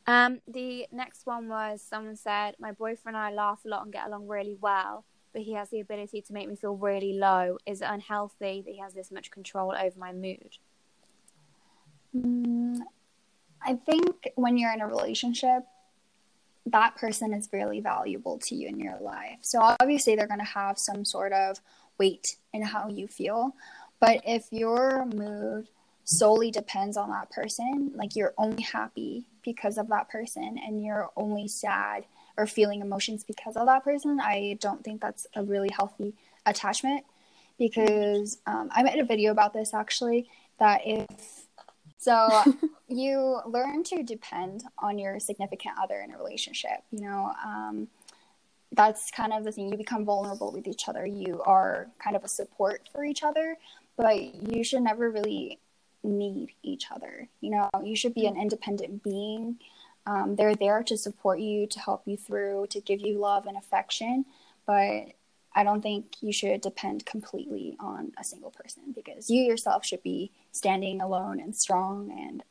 um, 0.06 0.40
the 0.46 0.86
next 0.92 1.26
one 1.26 1.48
was 1.48 1.82
someone 1.82 2.14
said 2.14 2.54
my 2.60 2.70
boyfriend 2.70 3.16
and 3.16 3.24
I 3.24 3.32
laugh 3.32 3.62
a 3.64 3.68
lot 3.68 3.82
and 3.82 3.92
get 3.92 4.06
along 4.06 4.28
really 4.28 4.56
well, 4.60 5.04
but 5.34 5.42
he 5.42 5.52
has 5.52 5.68
the 5.68 5.80
ability 5.80 6.22
to 6.22 6.32
make 6.32 6.48
me 6.48 6.56
feel 6.56 6.76
really 6.76 7.12
low. 7.12 7.58
Is 7.66 7.82
it 7.82 7.88
unhealthy 7.90 8.62
that 8.64 8.70
he 8.70 8.78
has 8.78 8.94
this 8.94 9.10
much 9.10 9.30
control 9.30 9.74
over 9.74 9.98
my 9.98 10.12
mood? 10.12 10.56
Mm, 12.16 12.78
I 13.60 13.74
think 13.74 14.30
when 14.36 14.56
you're 14.56 14.72
in 14.72 14.80
a 14.80 14.86
relationship, 14.86 15.64
that 16.66 16.96
person 16.96 17.34
is 17.34 17.48
really 17.52 17.80
valuable 17.80 18.38
to 18.38 18.54
you 18.54 18.68
in 18.68 18.78
your 18.78 18.98
life. 19.00 19.38
So 19.42 19.60
obviously 19.60 20.14
they're 20.14 20.28
going 20.28 20.38
to 20.38 20.46
have 20.46 20.78
some 20.78 21.04
sort 21.04 21.32
of 21.32 21.60
weight 21.98 22.36
in 22.52 22.62
how 22.62 22.88
you 22.88 23.08
feel. 23.08 23.54
But 24.00 24.22
if 24.24 24.46
your 24.52 25.04
mood 25.04 25.68
solely 26.04 26.50
depends 26.50 26.96
on 26.96 27.10
that 27.10 27.30
person, 27.30 27.92
like 27.94 28.14
you're 28.14 28.34
only 28.38 28.62
happy 28.62 29.24
because 29.42 29.78
of 29.78 29.88
that 29.88 30.08
person 30.08 30.58
and 30.64 30.82
you're 30.82 31.10
only 31.16 31.48
sad 31.48 32.04
or 32.36 32.46
feeling 32.46 32.80
emotions 32.80 33.24
because 33.24 33.56
of 33.56 33.66
that 33.66 33.84
person, 33.84 34.20
I 34.20 34.58
don't 34.60 34.82
think 34.82 35.00
that's 35.00 35.26
a 35.34 35.42
really 35.42 35.70
healthy 35.70 36.14
attachment. 36.46 37.04
Because 37.56 38.38
um, 38.46 38.68
I 38.72 38.82
made 38.82 38.98
a 38.98 39.04
video 39.04 39.30
about 39.30 39.52
this 39.52 39.74
actually 39.74 40.28
that 40.58 40.80
if 40.84 41.06
so 41.98 42.28
you 42.88 43.40
learn 43.46 43.84
to 43.84 44.02
depend 44.02 44.64
on 44.78 44.98
your 44.98 45.20
significant 45.20 45.76
other 45.80 46.00
in 46.00 46.12
a 46.12 46.18
relationship, 46.18 46.82
you 46.90 47.00
know. 47.00 47.32
Um, 47.44 47.88
that's 48.72 49.12
kind 49.12 49.32
of 49.32 49.44
the 49.44 49.52
thing. 49.52 49.70
You 49.70 49.76
become 49.76 50.04
vulnerable 50.04 50.50
with 50.50 50.66
each 50.66 50.88
other. 50.88 51.06
You 51.06 51.40
are 51.46 51.86
kind 52.02 52.16
of 52.16 52.24
a 52.24 52.28
support 52.28 52.88
for 52.92 53.04
each 53.04 53.22
other 53.22 53.56
but 53.96 54.34
you 54.34 54.64
should 54.64 54.82
never 54.82 55.10
really 55.10 55.58
need 56.02 56.50
each 56.62 56.86
other. 56.90 57.28
You 57.40 57.50
know, 57.50 57.70
you 57.82 57.96
should 57.96 58.14
be 58.14 58.26
an 58.26 58.36
independent 58.36 59.02
being. 59.02 59.58
Um, 60.06 60.36
they're 60.36 60.54
there 60.54 60.82
to 60.82 60.96
support 60.96 61.40
you, 61.40 61.66
to 61.66 61.80
help 61.80 62.02
you 62.06 62.16
through, 62.16 62.66
to 62.70 62.80
give 62.80 63.00
you 63.00 63.18
love 63.18 63.46
and 63.46 63.56
affection. 63.56 64.26
But 64.66 65.12
I 65.54 65.62
don't 65.62 65.82
think 65.82 66.16
you 66.20 66.32
should 66.32 66.60
depend 66.60 67.06
completely 67.06 67.76
on 67.78 68.12
a 68.18 68.24
single 68.24 68.50
person 68.50 68.92
because 68.94 69.30
you 69.30 69.42
yourself 69.42 69.84
should 69.84 70.02
be 70.02 70.30
standing 70.52 71.00
alone 71.00 71.40
and 71.40 71.54
strong. 71.54 72.10
And 72.10 72.42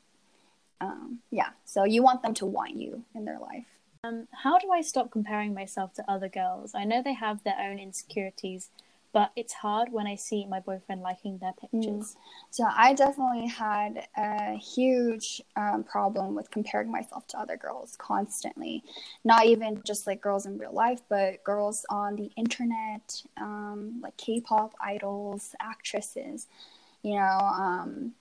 um, 0.81 1.19
yeah, 1.29 1.49
so 1.65 1.83
you 1.83 2.01
want 2.01 2.23
them 2.23 2.33
to 2.35 2.45
want 2.45 2.75
you 2.75 3.03
in 3.13 3.25
their 3.25 3.39
life. 3.39 3.65
Um, 4.05 4.27
how 4.31 4.57
do 4.57 4.71
I 4.71 4.81
stop 4.81 5.11
comparing 5.11 5.53
myself 5.53 5.93
to 5.93 6.11
other 6.11 6.27
girls? 6.27 6.73
I 6.75 6.83
know 6.83 7.01
they 7.01 7.13
have 7.13 7.43
their 7.43 7.57
own 7.59 7.79
insecurities 7.79 8.69
but 9.13 9.31
it's 9.35 9.53
hard 9.53 9.91
when 9.91 10.07
I 10.07 10.15
see 10.15 10.45
my 10.45 10.59
boyfriend 10.59 11.01
liking 11.01 11.37
their 11.37 11.53
pictures. 11.53 11.83
Mm. 11.85 12.15
So 12.49 12.65
I 12.67 12.93
definitely 12.93 13.47
had 13.47 14.07
a 14.17 14.57
huge 14.57 15.39
um, 15.55 15.83
problem 15.83 16.33
with 16.33 16.49
comparing 16.49 16.91
myself 16.91 17.27
to 17.27 17.39
other 17.39 17.55
girls 17.55 17.95
constantly. 17.97 18.83
Not 19.23 19.45
even 19.45 19.81
just 19.85 20.07
like 20.07 20.19
girls 20.19 20.47
in 20.47 20.57
real 20.57 20.73
life, 20.73 21.01
but 21.09 21.43
girls 21.43 21.85
on 21.91 22.15
the 22.15 22.31
internet, 22.35 23.21
um, 23.37 23.99
like 24.01 24.17
K-pop 24.17 24.73
idols, 24.81 25.53
actresses. 25.61 26.47
You 27.03 27.15
know, 27.15 27.37
um, 27.39 28.13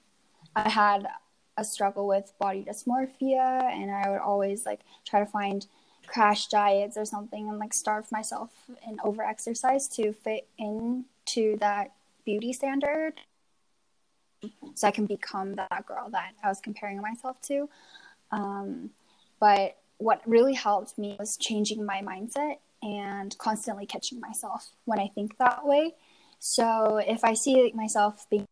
I 0.54 0.68
had 0.68 1.08
a 1.56 1.64
struggle 1.64 2.06
with 2.06 2.32
body 2.38 2.64
dysmorphia, 2.68 3.62
and 3.64 3.90
I 3.90 4.10
would 4.10 4.20
always 4.20 4.66
like 4.66 4.80
try 5.06 5.20
to 5.20 5.26
find 5.26 5.66
crash 6.06 6.48
diets 6.48 6.96
or 6.96 7.04
something 7.04 7.48
and 7.48 7.58
like 7.58 7.72
starve 7.72 8.10
myself 8.12 8.50
and 8.86 8.98
over 9.04 9.22
exercise 9.22 9.88
to 9.88 10.12
fit 10.12 10.48
into 10.58 11.56
that 11.58 11.92
beauty 12.24 12.52
standard 12.52 13.14
so 14.74 14.88
I 14.88 14.90
can 14.90 15.06
become 15.06 15.54
that 15.54 15.86
girl 15.86 16.08
that 16.10 16.32
I 16.42 16.48
was 16.48 16.60
comparing 16.60 17.00
myself 17.00 17.40
to. 17.42 17.68
Um, 18.30 18.90
but 19.38 19.76
what 19.98 20.20
really 20.26 20.54
helped 20.54 20.98
me 20.98 21.16
was 21.18 21.36
changing 21.36 21.84
my 21.84 22.02
mindset 22.02 22.56
and 22.82 23.36
constantly 23.38 23.86
catching 23.86 24.20
myself 24.20 24.70
when 24.84 24.98
I 24.98 25.08
think 25.14 25.38
that 25.38 25.64
way. 25.64 25.94
So 26.38 26.96
if 26.96 27.22
I 27.24 27.34
see 27.34 27.72
myself 27.74 28.26
being 28.28 28.46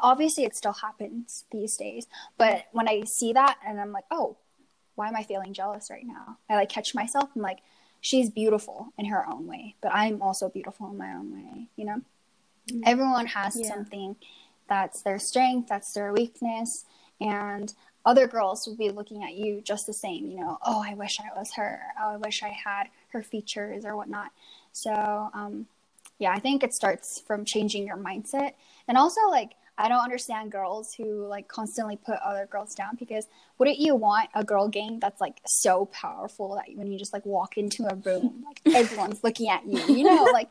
obviously 0.00 0.44
it 0.44 0.56
still 0.56 0.72
happens 0.72 1.44
these 1.52 1.76
days, 1.76 2.06
but 2.38 2.64
when 2.72 2.88
I 2.88 3.02
see 3.04 3.34
that 3.34 3.58
and 3.66 3.78
I'm 3.78 3.92
like, 3.92 4.04
oh, 4.10 4.38
why 4.94 5.08
am 5.08 5.16
I 5.16 5.22
feeling 5.22 5.52
jealous 5.52 5.90
right 5.90 6.06
now? 6.06 6.38
I 6.48 6.56
like 6.56 6.68
catch 6.68 6.94
myself 6.94 7.30
and 7.34 7.42
like, 7.42 7.58
she's 8.00 8.30
beautiful 8.30 8.92
in 8.98 9.06
her 9.06 9.26
own 9.28 9.46
way, 9.46 9.76
but 9.80 9.92
I'm 9.94 10.20
also 10.20 10.48
beautiful 10.48 10.90
in 10.90 10.98
my 10.98 11.12
own 11.12 11.32
way, 11.32 11.68
you 11.76 11.84
know? 11.84 12.00
Mm-hmm. 12.70 12.82
Everyone 12.84 13.26
has 13.26 13.56
yeah. 13.56 13.68
something 13.68 14.16
that's 14.68 15.02
their 15.02 15.18
strength, 15.18 15.68
that's 15.68 15.92
their 15.92 16.12
weakness. 16.12 16.84
And 17.20 17.72
other 18.04 18.26
girls 18.26 18.66
will 18.66 18.76
be 18.76 18.90
looking 18.90 19.22
at 19.22 19.34
you 19.34 19.60
just 19.60 19.86
the 19.86 19.92
same, 19.92 20.28
you 20.28 20.38
know, 20.38 20.58
oh, 20.66 20.82
I 20.84 20.94
wish 20.94 21.18
I 21.20 21.38
was 21.38 21.52
her. 21.54 21.80
Oh, 22.00 22.14
I 22.14 22.16
wish 22.16 22.42
I 22.42 22.48
had 22.48 22.88
her 23.12 23.22
features 23.22 23.84
or 23.84 23.96
whatnot. 23.96 24.30
So, 24.72 25.30
um, 25.32 25.66
yeah, 26.18 26.32
I 26.32 26.40
think 26.40 26.62
it 26.62 26.74
starts 26.74 27.20
from 27.20 27.44
changing 27.44 27.86
your 27.86 27.96
mindset. 27.96 28.54
And 28.88 28.98
also, 28.98 29.20
like, 29.28 29.52
I 29.78 29.88
don't 29.88 30.00
understand 30.00 30.52
girls 30.52 30.94
who 30.94 31.26
like 31.26 31.48
constantly 31.48 31.96
put 31.96 32.16
other 32.24 32.46
girls 32.46 32.74
down 32.74 32.96
because 32.98 33.26
wouldn't 33.58 33.78
you 33.78 33.94
want 33.94 34.28
a 34.34 34.44
girl 34.44 34.68
gang 34.68 34.98
that's 35.00 35.20
like 35.20 35.40
so 35.46 35.86
powerful 35.86 36.56
that 36.56 36.76
when 36.76 36.90
you 36.92 36.98
just 36.98 37.12
like 37.12 37.24
walk 37.24 37.56
into 37.56 37.84
a 37.90 37.94
room, 37.94 38.44
like 38.44 38.60
everyone's 38.74 39.24
looking 39.24 39.48
at 39.48 39.66
you, 39.66 39.78
you 39.94 40.04
know? 40.04 40.24
Like, 40.24 40.50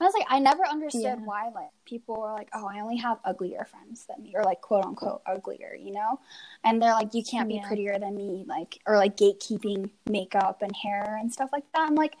I 0.00 0.04
was 0.04 0.14
like, 0.14 0.26
I 0.30 0.38
never 0.38 0.64
understood 0.66 1.02
yeah. 1.02 1.14
why 1.16 1.50
like 1.54 1.70
people 1.84 2.20
were 2.20 2.32
like, 2.32 2.48
oh, 2.54 2.66
I 2.66 2.80
only 2.80 2.96
have 2.98 3.18
uglier 3.24 3.66
friends 3.70 4.06
than 4.08 4.22
me, 4.22 4.34
or 4.34 4.44
like 4.44 4.60
quote 4.60 4.84
unquote 4.84 5.22
uglier, 5.26 5.74
you 5.74 5.92
know? 5.92 6.20
And 6.62 6.80
they're 6.80 6.94
like, 6.94 7.12
you 7.12 7.24
can't 7.24 7.48
be 7.48 7.56
yeah. 7.56 7.66
prettier 7.66 7.98
than 7.98 8.16
me, 8.16 8.44
like, 8.46 8.78
or 8.86 8.96
like 8.96 9.16
gatekeeping 9.16 9.90
makeup 10.08 10.62
and 10.62 10.74
hair 10.76 11.18
and 11.20 11.32
stuff 11.32 11.50
like 11.52 11.64
that. 11.74 11.88
I'm 11.88 11.96
like, 11.96 12.14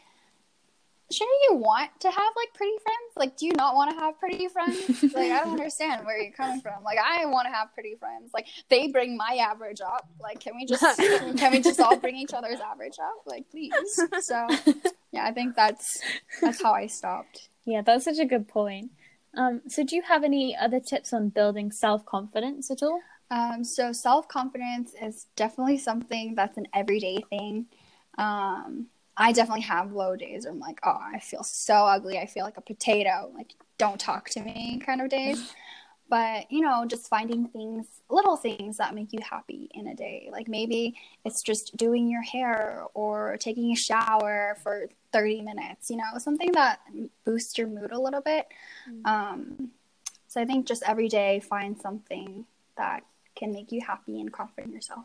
shouldn't 1.10 1.38
you 1.48 1.56
want 1.56 1.90
to 2.00 2.08
have 2.08 2.32
like 2.36 2.54
pretty 2.54 2.76
friends? 2.82 3.16
Like, 3.16 3.36
do 3.36 3.46
you 3.46 3.52
not 3.52 3.74
want 3.74 3.90
to 3.90 3.96
have 3.98 4.18
pretty 4.18 4.48
friends? 4.48 5.02
like, 5.14 5.30
I 5.30 5.40
don't 5.40 5.50
understand 5.58 6.06
where 6.06 6.20
you're 6.20 6.32
coming 6.32 6.60
from. 6.60 6.84
Like, 6.84 6.98
I 6.98 7.26
want 7.26 7.46
to 7.46 7.52
have 7.52 7.74
pretty 7.74 7.96
friends. 7.96 8.30
Like, 8.32 8.46
they 8.68 8.88
bring 8.88 9.16
my 9.16 9.38
average 9.40 9.80
up. 9.80 10.08
Like, 10.20 10.40
can 10.40 10.54
we 10.56 10.66
just 10.66 10.82
can 11.36 11.52
we 11.52 11.60
just 11.60 11.80
all 11.80 11.96
bring 11.96 12.16
each 12.16 12.32
other's 12.32 12.60
average 12.60 12.98
up? 13.02 13.22
Like, 13.26 13.50
please. 13.50 13.72
So, 14.20 14.46
yeah, 15.12 15.24
I 15.24 15.32
think 15.32 15.56
that's 15.56 16.00
that's 16.40 16.62
how 16.62 16.72
I 16.72 16.86
stopped. 16.86 17.48
Yeah, 17.64 17.82
that's 17.82 18.04
such 18.04 18.18
a 18.18 18.24
good 18.24 18.48
point. 18.48 18.90
Um, 19.36 19.62
so, 19.68 19.84
do 19.84 19.96
you 19.96 20.02
have 20.02 20.24
any 20.24 20.56
other 20.56 20.80
tips 20.80 21.12
on 21.12 21.28
building 21.28 21.72
self 21.72 22.04
confidence 22.04 22.70
at 22.70 22.82
all? 22.82 23.00
Um, 23.30 23.64
so, 23.64 23.92
self 23.92 24.28
confidence 24.28 24.92
is 25.00 25.26
definitely 25.36 25.78
something 25.78 26.34
that's 26.34 26.56
an 26.56 26.66
everyday 26.74 27.18
thing. 27.30 27.66
Um, 28.18 28.86
I 29.20 29.32
definitely 29.32 29.62
have 29.62 29.92
low 29.92 30.16
days 30.16 30.44
where 30.44 30.52
I'm 30.52 30.58
like, 30.58 30.80
oh, 30.82 30.98
I 30.98 31.20
feel 31.20 31.42
so 31.42 31.74
ugly. 31.74 32.18
I 32.18 32.24
feel 32.24 32.44
like 32.44 32.56
a 32.56 32.62
potato. 32.62 33.30
Like, 33.34 33.52
don't 33.76 34.00
talk 34.00 34.30
to 34.30 34.40
me 34.40 34.80
kind 34.84 35.02
of 35.02 35.10
days. 35.10 35.52
but, 36.08 36.50
you 36.50 36.62
know, 36.62 36.86
just 36.86 37.06
finding 37.06 37.46
things, 37.48 37.86
little 38.08 38.36
things 38.36 38.78
that 38.78 38.94
make 38.94 39.12
you 39.12 39.20
happy 39.22 39.68
in 39.74 39.88
a 39.88 39.94
day. 39.94 40.30
Like 40.32 40.48
maybe 40.48 40.96
it's 41.24 41.42
just 41.42 41.76
doing 41.76 42.08
your 42.08 42.22
hair 42.22 42.84
or 42.94 43.36
taking 43.38 43.70
a 43.72 43.76
shower 43.76 44.56
for 44.62 44.88
30 45.12 45.42
minutes, 45.42 45.90
you 45.90 45.98
know, 45.98 46.18
something 46.18 46.50
that 46.52 46.80
boosts 47.26 47.58
your 47.58 47.68
mood 47.68 47.92
a 47.92 48.00
little 48.00 48.22
bit. 48.22 48.48
Mm-hmm. 48.90 49.06
Um, 49.06 49.70
so 50.28 50.40
I 50.40 50.46
think 50.46 50.66
just 50.66 50.82
every 50.86 51.08
day 51.08 51.40
find 51.40 51.78
something 51.78 52.46
that 52.78 53.04
can 53.36 53.52
make 53.52 53.70
you 53.70 53.82
happy 53.86 54.18
and 54.18 54.32
confident 54.32 54.68
in 54.68 54.72
yourself. 54.72 55.04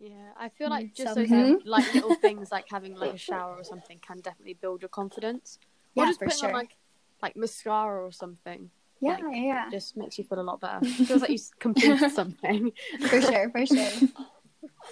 Yeah, 0.00 0.30
I 0.36 0.48
feel 0.48 0.70
like 0.70 0.94
just 0.94 1.16
those 1.16 1.28
mm-hmm. 1.28 1.68
like 1.68 1.92
little 1.92 2.14
things 2.26 2.52
like 2.52 2.66
having 2.70 2.94
like 2.94 3.14
a 3.14 3.18
shower 3.18 3.56
or 3.56 3.64
something 3.64 3.98
can 3.98 4.20
definitely 4.20 4.54
build 4.54 4.82
your 4.82 4.88
confidence. 4.88 5.58
Or 5.96 6.04
yeah, 6.04 6.10
just 6.10 6.20
putting 6.20 6.38
sure. 6.38 6.48
on 6.48 6.54
like 6.54 6.76
like 7.20 7.36
mascara 7.36 8.04
or 8.04 8.12
something. 8.12 8.70
Yeah, 9.00 9.16
like, 9.16 9.36
yeah. 9.36 9.68
Just 9.70 9.96
makes 9.96 10.18
you 10.18 10.24
feel 10.24 10.40
a 10.40 10.42
lot 10.42 10.60
better. 10.60 10.78
It 10.82 11.06
feels 11.06 11.20
like 11.20 11.30
you 11.30 11.38
completed 11.58 12.10
something. 12.14 12.72
for 13.08 13.20
sure, 13.20 13.50
for 13.50 13.66
sure. 13.66 13.90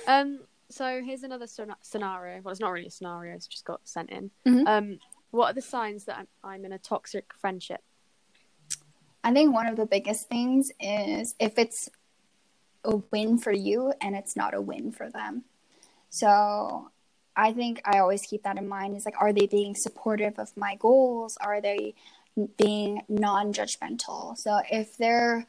Um. 0.09 0.41
So 0.69 1.01
here's 1.05 1.23
another 1.23 1.47
scenario. 1.47 2.41
Well, 2.43 2.51
it's 2.51 2.61
not 2.61 2.73
really 2.73 2.89
a 2.89 2.91
scenario. 2.91 3.35
It's 3.35 3.47
just 3.47 3.65
got 3.65 3.81
sent 3.85 4.11
in. 4.11 4.31
Mm-hmm. 4.47 4.67
Um. 4.67 4.99
What 5.31 5.51
are 5.51 5.55
the 5.55 5.63
signs 5.63 6.05
that 6.07 6.19
I'm, 6.19 6.29
I'm 6.43 6.65
in 6.65 6.73
a 6.73 6.79
toxic 6.79 7.33
friendship? 7.39 7.83
I 9.23 9.33
think 9.33 9.53
one 9.53 9.67
of 9.67 9.77
the 9.77 9.87
biggest 9.87 10.29
things 10.29 10.71
is 10.81 11.35
if 11.39 11.59
it's 11.59 11.91
a 12.87 12.97
win 13.11 13.39
for 13.39 13.53
you 13.53 13.93
and 14.01 14.17
it's 14.17 14.37
not 14.37 14.55
a 14.55 14.61
win 14.61 14.93
for 14.93 15.11
them. 15.11 15.45
So 16.09 16.91
I 17.37 17.53
think 17.53 17.83
I 17.85 17.99
always 17.99 18.23
keep 18.23 18.45
that 18.45 18.57
in 18.57 18.69
mind 18.69 18.97
is 18.97 19.05
like, 19.05 19.21
are 19.21 19.33
they 19.33 19.47
being 19.47 19.75
supportive 19.75 20.39
of 20.39 20.57
my 20.57 20.77
goals? 20.77 21.37
Are 21.41 21.61
they 21.61 21.95
being 22.57 23.03
non 23.09 23.53
judgmental? 23.53 24.37
So 24.39 24.61
if 24.71 24.97
they're 24.97 25.47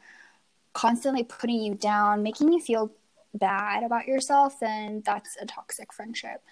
constantly 0.74 1.24
putting 1.24 1.62
you 1.62 1.74
down, 1.74 2.22
making 2.22 2.52
you 2.52 2.60
feel 2.60 2.92
bad 3.34 3.82
about 3.82 4.06
yourself, 4.06 4.60
then 4.60 5.02
that's 5.04 5.36
a 5.40 5.46
toxic 5.46 5.92
friendship. 5.92 6.42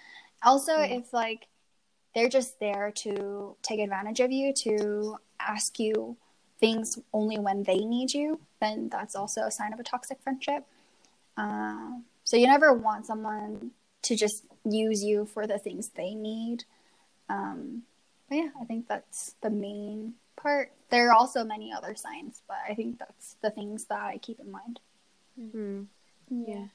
Also, 0.43 0.73
mm. 0.73 0.99
if 0.99 1.13
like 1.13 1.49
they're 2.15 2.29
just 2.29 2.59
there 2.61 2.93
to 2.97 3.57
take 3.63 3.81
advantage 3.81 4.21
of 4.21 4.33
you, 4.33 4.53
to 4.55 5.17
ask 5.39 5.79
you 5.79 6.17
things 6.59 6.99
only 7.13 7.39
when 7.39 7.63
they 7.65 7.79
need 7.79 8.15
you, 8.15 8.41
then 8.61 8.89
that's 8.89 9.15
also 9.15 9.43
a 9.43 9.51
sign 9.51 9.73
of 9.75 9.81
a 9.81 9.85
toxic 9.85 10.23
friendship. 10.23 10.65
Uh, 11.37 11.99
so 12.25 12.37
you 12.37 12.47
never 12.47 12.73
want 12.73 13.07
someone 13.07 13.71
to 14.03 14.17
just 14.17 14.45
use 14.65 15.05
you 15.05 15.27
for 15.27 15.47
the 15.47 15.59
things 15.59 15.91
they 15.91 16.15
need. 16.15 16.65
Um, 17.29 17.83
but 18.29 18.37
yeah, 18.37 18.49
I 18.61 18.65
think 18.65 18.89
that's 18.89 19.35
the 19.41 19.51
main 19.51 20.15
part. 20.37 20.73
There 20.91 21.09
are 21.09 21.15
also 21.15 21.45
many 21.45 21.73
other 21.73 21.95
signs, 21.95 22.43
but 22.49 22.59
I 22.69 22.75
think 22.75 22.99
that's 22.99 23.37
the 23.43 23.51
things 23.51 23.85
that 23.87 24.01
I 24.01 24.19
keep 24.19 24.41
in 24.41 24.51
mind. 24.51 24.81
Mm-hmm. 25.39 25.83
Yeah. 26.31 26.67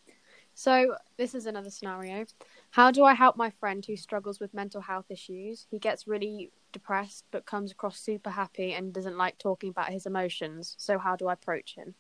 So 0.54 0.95
this 1.17 1.34
is 1.34 1.45
another 1.45 1.69
scenario. 1.69 2.26
How 2.71 2.91
do 2.91 3.04
I 3.04 3.13
help 3.13 3.38
my 3.38 3.50
friend 3.50 3.86
who 3.86 3.95
struggles 3.95 4.39
with 4.39 4.54
mental 4.54 4.82
health 4.82 5.06
issues? 5.10 5.65
He 5.71 5.80
gets 5.80 6.08
really 6.08 6.52
depressed 6.71 7.26
but 7.32 7.45
comes 7.45 7.71
across 7.71 8.00
super 8.00 8.30
happy 8.30 8.74
and 8.74 8.93
doesn't 8.93 9.17
like 9.17 9.38
talking 9.38 9.69
about 9.69 9.89
his 9.89 10.06
emotions. 10.06 10.76
So 10.78 10.97
how 10.97 11.15
do 11.15 11.28
I 11.28 11.34
approach 11.34 11.76
him? 11.76 11.95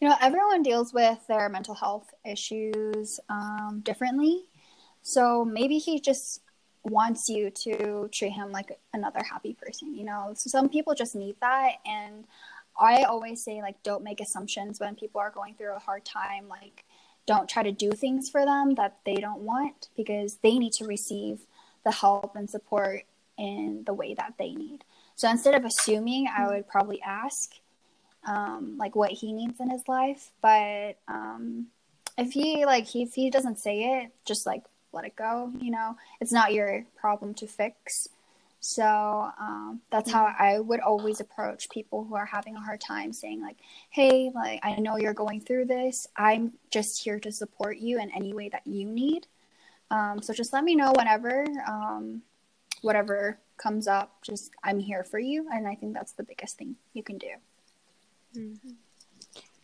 You 0.00 0.08
know, 0.08 0.16
everyone 0.20 0.62
deals 0.62 0.92
with 0.92 1.26
their 1.26 1.48
mental 1.48 1.74
health 1.74 2.12
issues 2.24 3.18
um, 3.28 3.80
differently. 3.82 4.44
So 5.02 5.44
maybe 5.44 5.78
he 5.78 6.00
just 6.00 6.42
wants 6.82 7.28
you 7.28 7.50
to 7.50 8.08
treat 8.12 8.32
him 8.32 8.52
like 8.52 8.78
another 8.92 9.20
happy 9.28 9.54
person, 9.54 9.94
you 9.94 10.04
know? 10.04 10.32
So 10.34 10.50
some 10.50 10.68
people 10.68 10.94
just 10.94 11.14
need 11.14 11.36
that. 11.40 11.76
And 11.86 12.24
I 12.78 13.04
always 13.04 13.42
say, 13.42 13.62
like, 13.62 13.82
don't 13.82 14.04
make 14.04 14.20
assumptions 14.20 14.80
when 14.80 14.96
people 14.96 15.20
are 15.20 15.30
going 15.30 15.54
through 15.54 15.74
a 15.74 15.78
hard 15.80 16.04
time. 16.04 16.48
Like, 16.48 16.84
don't 17.26 17.48
try 17.48 17.62
to 17.62 17.72
do 17.72 17.92
things 17.92 18.28
for 18.28 18.44
them 18.44 18.74
that 18.74 18.98
they 19.04 19.16
don't 19.16 19.40
want 19.40 19.88
because 19.96 20.36
they 20.42 20.58
need 20.58 20.72
to 20.74 20.84
receive 20.84 21.40
the 21.84 21.90
help 21.90 22.36
and 22.36 22.48
support 22.48 23.04
in 23.38 23.82
the 23.86 23.94
way 23.94 24.14
that 24.14 24.34
they 24.38 24.52
need. 24.54 24.84
So 25.14 25.30
instead 25.30 25.54
of 25.54 25.64
assuming, 25.64 26.28
I 26.28 26.46
would 26.46 26.68
probably 26.68 27.00
ask, 27.02 27.54
um, 28.26 28.76
like 28.76 28.94
what 28.94 29.12
he 29.12 29.32
needs 29.32 29.60
in 29.60 29.70
his 29.70 29.86
life. 29.88 30.30
But 30.42 30.98
um, 31.08 31.68
if 32.18 32.32
he 32.32 32.66
like 32.66 32.86
he, 32.86 33.02
if 33.04 33.14
he 33.14 33.30
doesn't 33.30 33.58
say 33.58 34.02
it, 34.02 34.12
just 34.24 34.46
like 34.46 34.64
let 34.92 35.04
it 35.04 35.16
go. 35.16 35.52
You 35.58 35.70
know, 35.70 35.96
it's 36.20 36.32
not 36.32 36.52
your 36.52 36.84
problem 36.96 37.34
to 37.34 37.46
fix. 37.46 38.08
So 38.60 39.30
um, 39.38 39.80
that's 39.90 40.10
how 40.10 40.34
I 40.36 40.58
would 40.58 40.80
always 40.80 41.20
approach 41.20 41.70
people 41.70 42.04
who 42.04 42.16
are 42.16 42.26
having 42.26 42.56
a 42.56 42.60
hard 42.60 42.80
time, 42.80 43.12
saying 43.12 43.40
like, 43.40 43.58
"Hey, 43.90 44.30
like 44.34 44.60
I 44.62 44.76
know 44.76 44.96
you're 44.96 45.14
going 45.14 45.40
through 45.40 45.66
this. 45.66 46.08
I'm 46.16 46.52
just 46.70 47.02
here 47.02 47.20
to 47.20 47.30
support 47.30 47.78
you 47.78 48.00
in 48.00 48.10
any 48.10 48.32
way 48.32 48.48
that 48.48 48.66
you 48.66 48.86
need. 48.86 49.26
Um, 49.90 50.20
so 50.20 50.32
just 50.32 50.52
let 50.52 50.64
me 50.64 50.74
know 50.74 50.92
whenever, 50.96 51.46
um, 51.68 52.22
whatever 52.82 53.38
comes 53.56 53.86
up. 53.86 54.20
Just 54.22 54.50
I'm 54.64 54.80
here 54.80 55.04
for 55.04 55.20
you, 55.20 55.48
and 55.52 55.68
I 55.68 55.76
think 55.76 55.94
that's 55.94 56.12
the 56.12 56.24
biggest 56.24 56.58
thing 56.58 56.74
you 56.92 57.04
can 57.04 57.18
do." 57.18 57.34
Mm-hmm. 58.36 58.70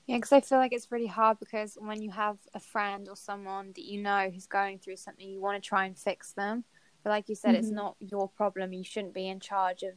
Yeah, 0.07 0.17
because 0.17 0.33
I 0.33 0.41
feel 0.41 0.59
like 0.59 0.73
it's 0.73 0.91
really 0.91 1.07
hard 1.07 1.39
because 1.39 1.79
when 1.81 2.03
you 2.03 2.11
have 2.11 2.37
a 2.55 2.61
friend 2.61 3.09
or 3.09 3.17
someone 3.17 3.73
that 3.75 3.85
you 3.85 4.03
know 4.03 4.31
who's 4.31 4.47
going 4.47 4.79
through 4.79 4.97
something, 4.97 5.29
you 5.29 5.41
want 5.41 5.63
to 5.63 5.67
try 5.67 5.87
and 5.87 5.97
fix 5.97 6.33
them. 6.33 6.65
But 7.03 7.11
like 7.11 7.29
you 7.29 7.35
said, 7.35 7.55
mm-hmm. 7.55 7.61
it's 7.65 7.71
not 7.71 7.97
your 8.01 8.29
problem. 8.29 8.73
You 8.73 8.85
shouldn't 8.85 9.15
be 9.15 9.29
in 9.29 9.41
charge 9.41 9.83
of 9.83 9.95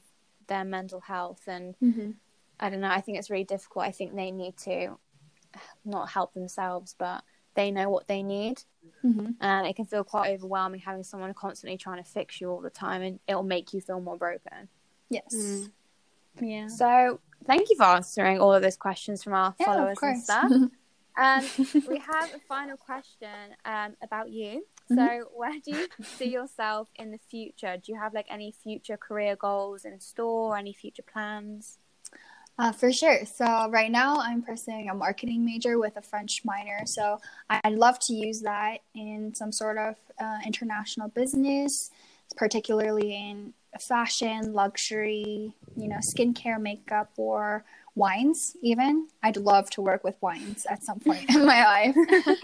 their 0.47 0.63
mental 0.63 1.01
health. 1.01 1.41
And 1.47 1.75
mm-hmm. 1.83 2.11
I 2.59 2.69
don't 2.69 2.81
know. 2.81 2.89
I 2.89 3.01
think 3.01 3.17
it's 3.17 3.29
really 3.29 3.43
difficult. 3.43 3.85
I 3.85 3.91
think 3.91 4.15
they 4.15 4.31
need 4.31 4.57
to 4.57 4.97
not 5.85 6.09
help 6.09 6.33
themselves, 6.33 6.95
but 6.97 7.23
they 7.55 7.71
know 7.71 7.89
what 7.89 8.07
they 8.07 8.21
need. 8.21 8.63
Mm-hmm. 9.03 9.31
And 9.41 9.67
it 9.67 9.75
can 9.75 9.85
feel 9.85 10.03
quite 10.03 10.31
overwhelming 10.31 10.81
having 10.81 11.03
someone 11.03 11.33
constantly 11.33 11.77
trying 11.77 12.03
to 12.03 12.09
fix 12.09 12.39
you 12.39 12.49
all 12.51 12.61
the 12.61 12.69
time, 12.69 13.01
and 13.01 13.19
it'll 13.27 13.43
make 13.43 13.73
you 13.73 13.81
feel 13.81 13.99
more 13.99 14.17
broken. 14.17 14.69
Yes. 15.09 15.33
Mm. 15.35 15.71
Yeah. 16.41 16.67
So 16.67 17.19
thank 17.45 17.69
you 17.69 17.75
for 17.75 17.83
answering 17.83 18.39
all 18.39 18.53
of 18.53 18.61
those 18.61 18.77
questions 18.77 19.23
from 19.23 19.33
our 19.33 19.55
yeah, 19.59 19.65
followers 19.65 19.97
and 20.01 20.23
stuff. 20.23 20.51
and 21.17 21.45
we 21.87 21.99
have 21.99 22.33
a 22.33 22.39
final 22.47 22.77
question 22.77 23.29
um, 23.65 23.95
about 24.01 24.29
you. 24.29 24.65
Mm-hmm. 24.91 24.95
So, 24.95 25.29
where 25.33 25.59
do 25.63 25.71
you 25.71 25.87
see 26.03 26.29
yourself 26.29 26.89
in 26.95 27.11
the 27.11 27.19
future? 27.29 27.77
Do 27.77 27.91
you 27.91 27.99
have 27.99 28.13
like 28.13 28.27
any 28.29 28.51
future 28.51 28.97
career 28.97 29.35
goals 29.35 29.85
in 29.85 29.99
store? 29.99 30.57
Any 30.57 30.73
future 30.73 31.03
plans? 31.03 31.79
Uh, 32.57 32.71
for 32.71 32.91
sure. 32.91 33.25
So 33.25 33.69
right 33.69 33.91
now 33.91 34.17
I'm 34.17 34.41
pursuing 34.41 34.89
a 34.89 34.93
marketing 34.93 35.43
major 35.43 35.77
with 35.77 35.97
a 35.97 36.01
French 36.01 36.41
minor. 36.45 36.83
So 36.85 37.19
I'd 37.49 37.73
love 37.73 37.99
to 38.03 38.13
use 38.13 38.41
that 38.41 38.77
in 38.93 39.33
some 39.35 39.51
sort 39.51 39.77
of 39.77 39.95
uh, 40.19 40.37
international 40.45 41.09
business, 41.09 41.91
particularly 42.37 43.13
in 43.13 43.53
fashion, 43.79 44.53
luxury, 44.53 45.53
you 45.75 45.87
know, 45.87 45.97
skincare, 45.97 46.59
makeup, 46.59 47.11
or 47.17 47.65
wines 47.95 48.57
even. 48.61 49.07
I'd 49.23 49.37
love 49.37 49.69
to 49.71 49.81
work 49.81 50.03
with 50.03 50.21
wines 50.21 50.65
at 50.69 50.83
some 50.83 50.99
point 50.99 51.29
in 51.33 51.45
my 51.45 51.63
life. 51.95 51.95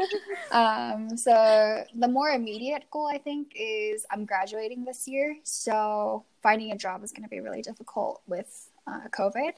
Um, 0.52 1.16
so 1.16 1.86
the 1.96 2.10
more 2.10 2.28
immediate 2.28 2.84
goal 2.92 3.08
i 3.08 3.18
think 3.18 3.54
is 3.56 4.06
i'm 4.12 4.26
graduating 4.26 4.84
this 4.84 5.08
year. 5.08 5.38
So 5.44 6.26
finding 6.44 6.74
a 6.74 6.78
job 6.78 7.06
is 7.06 7.14
going 7.14 7.24
to 7.24 7.30
be 7.30 7.40
really 7.40 7.62
difficult 7.62 8.22
with 8.28 8.70
uh, 8.86 9.08
covid. 9.12 9.54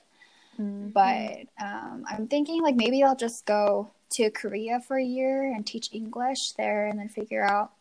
Mm-hmm. 0.59 0.89
but 0.89 1.47
um, 1.59 2.05
i'm 2.07 2.27
thinking 2.27 2.61
like 2.61 2.75
maybe 2.75 3.03
i'll 3.03 3.15
just 3.15 3.43
go 3.47 3.89
to 4.11 4.29
korea 4.29 4.79
for 4.81 4.99
a 4.99 5.03
year 5.03 5.51
and 5.51 5.65
teach 5.65 5.89
english 5.91 6.51
there 6.51 6.85
and 6.85 6.99
then 6.99 7.09
figure 7.09 7.43
out 7.43 7.71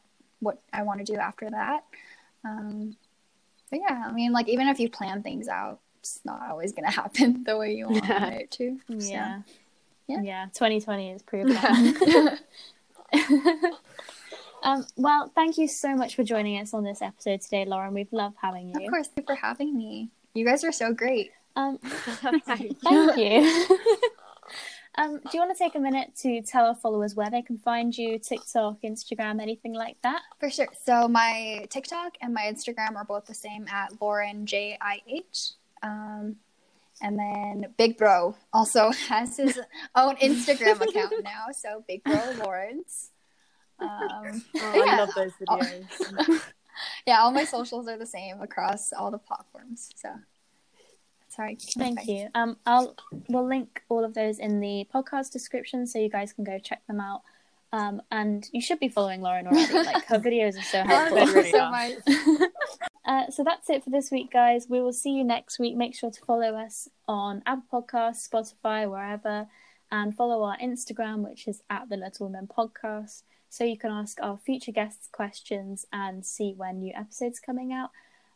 what 0.40 0.58
i 0.72 0.82
want 0.82 1.04
to 1.04 1.04
do 1.04 1.18
after 1.18 1.50
that. 1.50 1.84
Um, 2.44 2.96
but 3.72 3.80
yeah 3.80 4.04
i 4.06 4.12
mean 4.12 4.30
like 4.32 4.48
even 4.48 4.68
if 4.68 4.78
you 4.78 4.88
plan 4.88 5.20
things 5.20 5.48
out 5.48 5.80
it's 6.02 6.20
not 6.24 6.42
always 6.50 6.72
going 6.72 6.84
to 6.90 6.90
happen 6.90 7.44
the 7.44 7.56
way 7.56 7.74
you 7.74 7.88
want 7.88 8.04
it 8.34 8.50
to. 8.52 8.78
So, 8.88 8.94
yeah. 8.96 9.42
yeah. 10.08 10.22
Yeah. 10.22 10.46
2020 10.52 11.10
is 11.12 11.22
proved 11.22 11.52
um, 14.62 14.84
well, 14.96 15.30
thank 15.34 15.58
you 15.58 15.68
so 15.68 15.94
much 15.94 16.16
for 16.16 16.24
joining 16.24 16.60
us 16.60 16.74
on 16.74 16.82
this 16.82 17.02
episode 17.02 17.40
today, 17.42 17.64
Lauren. 17.64 17.94
We've 17.94 18.12
loved 18.12 18.36
having 18.40 18.68
you. 18.68 18.86
Of 18.86 18.90
course, 18.90 19.08
thank 19.08 19.28
you 19.28 19.34
for 19.34 19.40
having 19.40 19.76
me. 19.76 20.10
You 20.34 20.44
guys 20.44 20.64
are 20.64 20.72
so 20.72 20.92
great. 20.92 21.30
Um, 21.56 21.78
thank 21.78 23.16
you. 23.16 23.78
Um, 24.96 25.20
do 25.20 25.30
you 25.32 25.40
want 25.40 25.56
to 25.56 25.58
take 25.58 25.74
a 25.74 25.80
minute 25.80 26.14
to 26.22 26.42
tell 26.42 26.66
our 26.66 26.74
followers 26.74 27.14
where 27.14 27.30
they 27.30 27.42
can 27.42 27.56
find 27.58 27.96
you, 27.96 28.18
TikTok, 28.18 28.82
Instagram, 28.82 29.40
anything 29.40 29.72
like 29.72 29.96
that? 30.02 30.22
For 30.38 30.50
sure. 30.50 30.68
So 30.84 31.08
my 31.08 31.66
TikTok 31.70 32.16
and 32.20 32.34
my 32.34 32.42
Instagram 32.42 32.96
are 32.96 33.04
both 33.04 33.24
the 33.26 33.34
same 33.34 33.66
at 33.68 34.00
Lauren 34.00 34.44
J 34.44 34.76
I 34.80 35.00
H. 35.08 35.52
Um, 35.82 36.36
and 37.00 37.18
then 37.18 37.66
Big 37.78 37.96
Bro 37.96 38.36
also 38.52 38.90
has 39.08 39.36
his 39.36 39.58
own 39.94 40.16
Instagram 40.16 40.80
account 40.80 41.14
now. 41.24 41.46
So 41.52 41.84
Big 41.88 42.04
Bro 42.04 42.34
Lawrence. 42.38 43.10
Um, 43.78 44.44
oh, 44.56 44.72
yeah. 44.74 44.92
I 44.92 44.96
love 44.98 45.10
those 45.16 45.32
videos. 45.40 46.42
yeah, 47.06 47.20
all 47.20 47.32
my 47.32 47.44
socials 47.44 47.88
are 47.88 47.98
the 47.98 48.06
same 48.06 48.40
across 48.40 48.92
all 48.92 49.10
the 49.10 49.18
platforms. 49.18 49.90
So 49.96 50.10
sorry. 51.34 51.58
Thank 51.78 52.06
you. 52.06 52.28
Um, 52.34 52.56
I'll 52.66 52.94
we'll 53.28 53.46
link 53.46 53.82
all 53.88 54.04
of 54.04 54.14
those 54.14 54.38
in 54.38 54.60
the 54.60 54.86
podcast 54.94 55.32
description 55.32 55.86
so 55.86 55.98
you 55.98 56.08
guys 56.08 56.32
can 56.32 56.44
go 56.44 56.58
check 56.58 56.86
them 56.86 57.00
out. 57.00 57.22
Um, 57.74 58.02
and 58.10 58.46
you 58.52 58.60
should 58.60 58.80
be 58.80 58.88
following 58.88 59.22
Lauren 59.22 59.46
already. 59.46 59.72
Like 59.72 60.04
her 60.06 60.18
videos 60.18 60.58
are 60.58 60.62
so 60.62 60.82
helpful. 60.82 61.42
so 61.44 61.70
much. 61.70 61.92
Uh, 63.04 63.28
so 63.30 63.42
that's 63.42 63.68
it 63.68 63.82
for 63.82 63.90
this 63.90 64.12
week, 64.12 64.30
guys. 64.30 64.68
We 64.68 64.80
will 64.80 64.92
see 64.92 65.10
you 65.10 65.24
next 65.24 65.58
week. 65.58 65.76
Make 65.76 65.94
sure 65.94 66.12
to 66.12 66.20
follow 66.24 66.54
us 66.54 66.88
on 67.08 67.42
Apple 67.46 67.82
Podcasts, 67.82 68.28
Spotify, 68.28 68.88
wherever, 68.88 69.48
and 69.90 70.16
follow 70.16 70.44
our 70.44 70.56
Instagram, 70.58 71.28
which 71.28 71.48
is 71.48 71.62
at 71.68 71.88
the 71.88 71.96
Little 71.96 72.26
Women 72.26 72.46
Podcast, 72.46 73.24
so 73.48 73.64
you 73.64 73.76
can 73.76 73.90
ask 73.90 74.18
our 74.22 74.38
future 74.38 74.70
guests 74.70 75.08
questions 75.10 75.84
and 75.92 76.24
see 76.24 76.54
when 76.56 76.78
new 76.78 76.92
episodes 76.94 77.40
coming 77.40 77.72
out. 77.72 77.90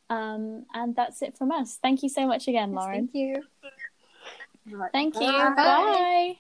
Um, 0.09 0.67
and 0.73 0.95
that's 0.95 1.23
it 1.23 1.37
from 1.37 1.51
us. 1.51 1.79
Thank 1.83 2.03
you 2.03 2.09
so 2.09 2.27
much 2.27 2.49
again, 2.49 2.73
Lauren. 2.73 3.09
Yes, 3.13 3.43
thank 3.63 3.75
you. 4.75 4.83
Thank 4.93 5.15
you. 5.21 5.21
Bye. 5.21 5.55
Bye. 5.57 6.37